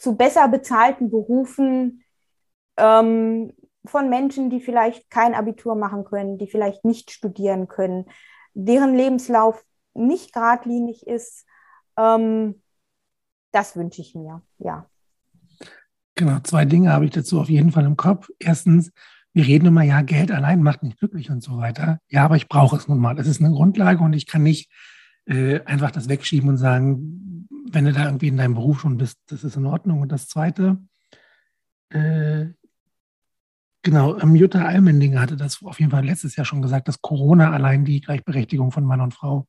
zu 0.01 0.15
besser 0.15 0.47
bezahlten 0.47 1.11
Berufen 1.11 2.03
ähm, 2.77 3.53
von 3.85 4.09
Menschen, 4.09 4.49
die 4.49 4.59
vielleicht 4.59 5.11
kein 5.11 5.35
Abitur 5.35 5.75
machen 5.75 6.05
können, 6.05 6.39
die 6.39 6.47
vielleicht 6.47 6.83
nicht 6.83 7.11
studieren 7.11 7.67
können, 7.67 8.05
deren 8.55 8.95
Lebenslauf 8.95 9.63
nicht 9.93 10.33
geradlinig 10.33 11.05
ist. 11.05 11.45
Ähm, 11.97 12.63
das 13.51 13.75
wünsche 13.75 14.01
ich 14.01 14.15
mir, 14.15 14.41
ja. 14.57 14.87
Genau, 16.15 16.39
zwei 16.39 16.65
Dinge 16.65 16.91
habe 16.91 17.05
ich 17.05 17.11
dazu 17.11 17.39
auf 17.39 17.49
jeden 17.49 17.71
Fall 17.71 17.85
im 17.85 17.95
Kopf. 17.95 18.27
Erstens, 18.39 18.91
wir 19.33 19.45
reden 19.45 19.67
immer, 19.67 19.83
ja, 19.83 20.01
Geld 20.01 20.31
allein 20.31 20.63
macht 20.63 20.81
nicht 20.81 20.97
glücklich 20.97 21.29
und 21.29 21.43
so 21.43 21.57
weiter. 21.57 21.99
Ja, 22.09 22.25
aber 22.25 22.37
ich 22.37 22.49
brauche 22.49 22.75
es 22.75 22.87
nun 22.87 22.97
mal. 22.97 23.19
Es 23.19 23.27
ist 23.27 23.39
eine 23.39 23.53
Grundlage 23.53 24.03
und 24.03 24.13
ich 24.13 24.25
kann 24.25 24.41
nicht 24.41 24.71
äh, 25.31 25.61
einfach 25.63 25.91
das 25.91 26.09
wegschieben 26.09 26.49
und 26.49 26.57
sagen, 26.57 27.47
wenn 27.71 27.85
du 27.85 27.93
da 27.93 28.05
irgendwie 28.05 28.27
in 28.27 28.37
deinem 28.37 28.55
Beruf 28.55 28.81
schon 28.81 28.97
bist, 28.97 29.17
das 29.27 29.45
ist 29.45 29.55
in 29.55 29.65
Ordnung. 29.65 30.01
Und 30.01 30.11
das 30.11 30.27
Zweite, 30.27 30.77
äh, 31.89 32.47
genau, 33.81 34.19
ähm, 34.19 34.35
Jutta 34.35 34.65
Almendinger 34.65 35.21
hatte 35.21 35.37
das 35.37 35.63
auf 35.63 35.79
jeden 35.79 35.91
Fall 35.91 36.05
letztes 36.05 36.35
Jahr 36.35 36.45
schon 36.45 36.61
gesagt, 36.61 36.89
dass 36.89 37.01
Corona 37.01 37.51
allein 37.51 37.85
die 37.85 38.01
Gleichberechtigung 38.01 38.71
von 38.71 38.83
Mann 38.83 38.99
und 38.99 39.13
Frau 39.13 39.47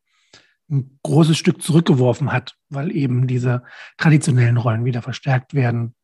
ein 0.70 0.98
großes 1.02 1.36
Stück 1.36 1.60
zurückgeworfen 1.60 2.32
hat, 2.32 2.54
weil 2.68 2.94
eben 2.94 3.26
diese 3.26 3.64
traditionellen 3.98 4.58
Rollen 4.58 4.84
wieder 4.84 5.02
verstärkt 5.02 5.52
werden. 5.52 5.96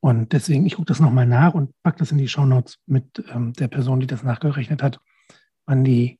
Und 0.00 0.32
deswegen, 0.32 0.66
ich 0.66 0.74
gucke 0.74 0.86
das 0.86 1.00
nochmal 1.00 1.26
nach 1.26 1.54
und 1.54 1.70
packe 1.84 1.98
das 1.98 2.10
in 2.10 2.18
die 2.18 2.28
Shownotes 2.28 2.78
mit 2.86 3.24
ähm, 3.32 3.52
der 3.52 3.68
Person, 3.68 4.00
die 4.00 4.06
das 4.06 4.24
nachgerechnet 4.24 4.82
hat, 4.82 5.00
wann 5.64 5.84
die 5.84 6.18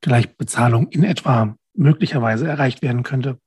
Gleichbezahlung 0.00 0.88
in 0.88 1.04
etwa 1.04 1.56
möglicherweise 1.74 2.46
erreicht 2.46 2.82
werden 2.82 3.02
könnte. 3.02 3.38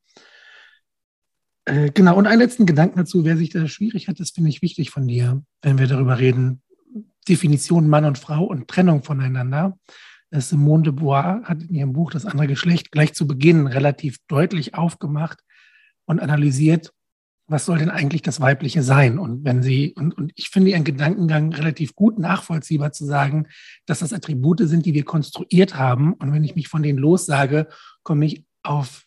Äh, 1.65 1.91
genau, 1.91 2.17
und 2.17 2.27
einen 2.27 2.41
letzten 2.41 2.65
Gedanken 2.65 2.97
dazu, 2.97 3.23
wer 3.25 3.37
sich 3.37 3.49
da 3.49 3.67
schwierig 3.67 4.07
hat, 4.07 4.19
das 4.19 4.31
finde 4.31 4.49
ich 4.49 4.61
wichtig 4.61 4.89
von 4.89 5.07
dir, 5.07 5.43
wenn 5.61 5.77
wir 5.77 5.87
darüber 5.87 6.19
reden. 6.19 6.61
Definition 7.27 7.87
Mann 7.87 8.05
und 8.05 8.17
Frau 8.17 8.43
und 8.43 8.67
Trennung 8.67 9.03
voneinander. 9.03 9.77
Simone 10.31 10.83
de 10.83 10.91
Bois 10.91 11.41
hat 11.43 11.61
in 11.61 11.75
ihrem 11.75 11.93
Buch 11.93 12.11
Das 12.11 12.25
andere 12.25 12.47
Geschlecht 12.47 12.91
gleich 12.91 13.13
zu 13.13 13.27
Beginn 13.27 13.67
relativ 13.67 14.17
deutlich 14.27 14.73
aufgemacht 14.73 15.39
und 16.05 16.19
analysiert, 16.19 16.91
was 17.47 17.65
soll 17.65 17.77
denn 17.77 17.89
eigentlich 17.89 18.21
das 18.21 18.39
Weibliche 18.39 18.83
sein? 18.83 19.19
Und 19.19 19.43
wenn 19.43 19.61
sie, 19.61 19.93
und, 19.93 20.17
und 20.17 20.31
ich 20.35 20.49
finde 20.49 20.71
ihren 20.71 20.85
Gedankengang 20.85 21.53
relativ 21.53 21.93
gut 21.93 22.17
nachvollziehbar 22.17 22.93
zu 22.93 23.05
sagen, 23.05 23.47
dass 23.85 23.99
das 23.99 24.13
Attribute 24.13 24.61
sind, 24.61 24.85
die 24.85 24.93
wir 24.93 25.03
konstruiert 25.03 25.75
haben. 25.75 26.13
Und 26.13 26.31
wenn 26.31 26.43
ich 26.43 26.55
mich 26.55 26.67
von 26.67 26.83
denen 26.83 26.97
lossage, 26.97 27.67
komme 28.03 28.25
ich 28.25 28.45
auf 28.63 29.05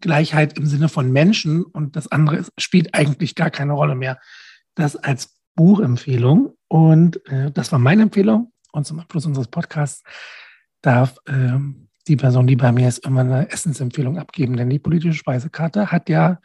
Gleichheit 0.00 0.56
im 0.58 0.66
Sinne 0.66 0.88
von 0.88 1.10
Menschen 1.10 1.64
und 1.64 1.96
das 1.96 2.08
andere 2.08 2.44
spielt 2.56 2.94
eigentlich 2.94 3.34
gar 3.34 3.50
keine 3.50 3.72
Rolle 3.72 3.94
mehr. 3.94 4.18
Das 4.74 4.96
als 4.96 5.38
Buchempfehlung. 5.58 6.56
Und 6.68 7.26
äh, 7.26 7.50
das 7.50 7.72
war 7.72 7.80
meine 7.80 8.02
Empfehlung. 8.02 8.52
Und 8.72 8.86
zum 8.86 9.00
Abschluss 9.00 9.26
unseres 9.26 9.48
Podcasts 9.48 10.04
darf 10.82 11.16
äh, 11.26 11.58
die 12.06 12.16
Person, 12.16 12.46
die 12.46 12.54
bei 12.54 12.70
mir 12.70 12.88
ist, 12.88 13.04
immer 13.04 13.22
eine 13.22 13.50
Essensempfehlung 13.50 14.18
abgeben. 14.18 14.56
Denn 14.56 14.70
die 14.70 14.78
politische 14.78 15.18
Speisekarte 15.18 15.90
hat 15.90 16.08
ja 16.08 16.40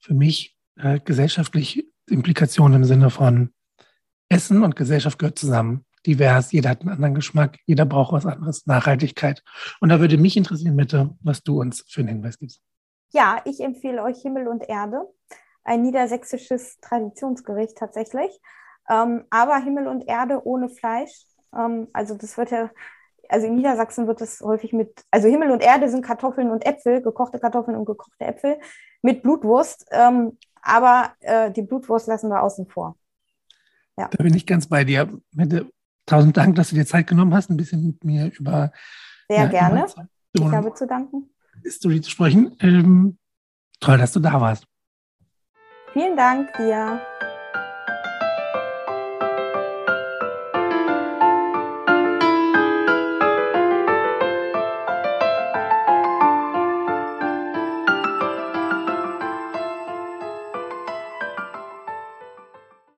für 0.00 0.14
mich 0.14 0.56
äh, 0.76 1.00
gesellschaftliche 1.00 1.84
Implikationen 2.08 2.82
im 2.82 2.84
Sinne 2.84 3.10
von 3.10 3.50
Essen 4.30 4.62
und 4.62 4.74
Gesellschaft 4.74 5.18
gehört 5.18 5.38
zusammen. 5.38 5.84
Divers, 6.06 6.52
jeder 6.52 6.70
hat 6.70 6.80
einen 6.80 6.90
anderen 6.90 7.14
Geschmack, 7.14 7.58
jeder 7.66 7.84
braucht 7.84 8.12
was 8.12 8.26
anderes, 8.26 8.66
Nachhaltigkeit. 8.66 9.42
Und 9.80 9.88
da 9.88 10.00
würde 10.00 10.18
mich 10.18 10.36
interessieren, 10.36 10.76
bitte, 10.76 11.10
was 11.22 11.42
du 11.42 11.60
uns 11.60 11.84
für 11.88 12.00
einen 12.00 12.08
Hinweis 12.08 12.38
gibst. 12.38 12.62
Ja, 13.12 13.40
ich 13.44 13.60
empfehle 13.60 14.02
euch 14.02 14.20
Himmel 14.22 14.48
und 14.48 14.68
Erde, 14.68 15.02
ein 15.64 15.82
niedersächsisches 15.82 16.78
Traditionsgericht 16.80 17.76
tatsächlich. 17.76 18.30
Ähm, 18.88 19.24
aber 19.30 19.58
Himmel 19.58 19.88
und 19.88 20.06
Erde 20.06 20.46
ohne 20.46 20.68
Fleisch. 20.68 21.12
Ähm, 21.54 21.88
also 21.92 22.14
das 22.14 22.36
wird 22.38 22.50
ja 22.50 22.70
also 23.28 23.46
in 23.46 23.56
Niedersachsen 23.56 24.06
wird 24.06 24.20
das 24.20 24.40
häufig 24.40 24.72
mit, 24.72 25.04
also 25.10 25.28
Himmel 25.28 25.50
und 25.50 25.62
Erde 25.62 25.88
sind 25.88 26.04
Kartoffeln 26.04 26.50
und 26.50 26.64
Äpfel, 26.64 27.02
gekochte 27.02 27.38
Kartoffeln 27.38 27.76
und 27.76 27.84
gekochte 27.84 28.24
Äpfel 28.24 28.58
mit 29.02 29.22
Blutwurst. 29.22 29.86
Ähm, 29.90 30.38
aber 30.62 31.12
äh, 31.20 31.50
die 31.50 31.62
Blutwurst 31.62 32.08
lassen 32.08 32.28
wir 32.28 32.42
außen 32.42 32.66
vor. 32.66 32.96
Ja. 33.96 34.08
Da 34.10 34.22
bin 34.22 34.34
ich 34.34 34.46
ganz 34.46 34.66
bei 34.68 34.84
dir. 34.84 35.08
Mette, 35.32 35.70
tausend 36.06 36.36
Dank, 36.36 36.54
dass 36.56 36.70
du 36.70 36.76
dir 36.76 36.86
Zeit 36.86 37.06
genommen 37.06 37.34
hast, 37.34 37.50
ein 37.50 37.56
bisschen 37.56 37.86
mit 37.86 38.04
mir 38.04 38.32
über. 38.38 38.72
Sehr 39.28 39.40
ja, 39.40 39.46
gerne. 39.46 39.86
Ich 40.32 40.42
habe 40.42 40.72
zu 40.74 40.86
danken. 40.86 41.30
History 41.62 42.00
zu 42.00 42.10
sprechen. 42.10 42.56
Ähm, 42.60 43.18
toll, 43.80 43.98
dass 43.98 44.12
du 44.12 44.20
da 44.20 44.40
warst. 44.40 44.66
Vielen 45.92 46.16
Dank 46.16 46.52
dir. 46.54 47.00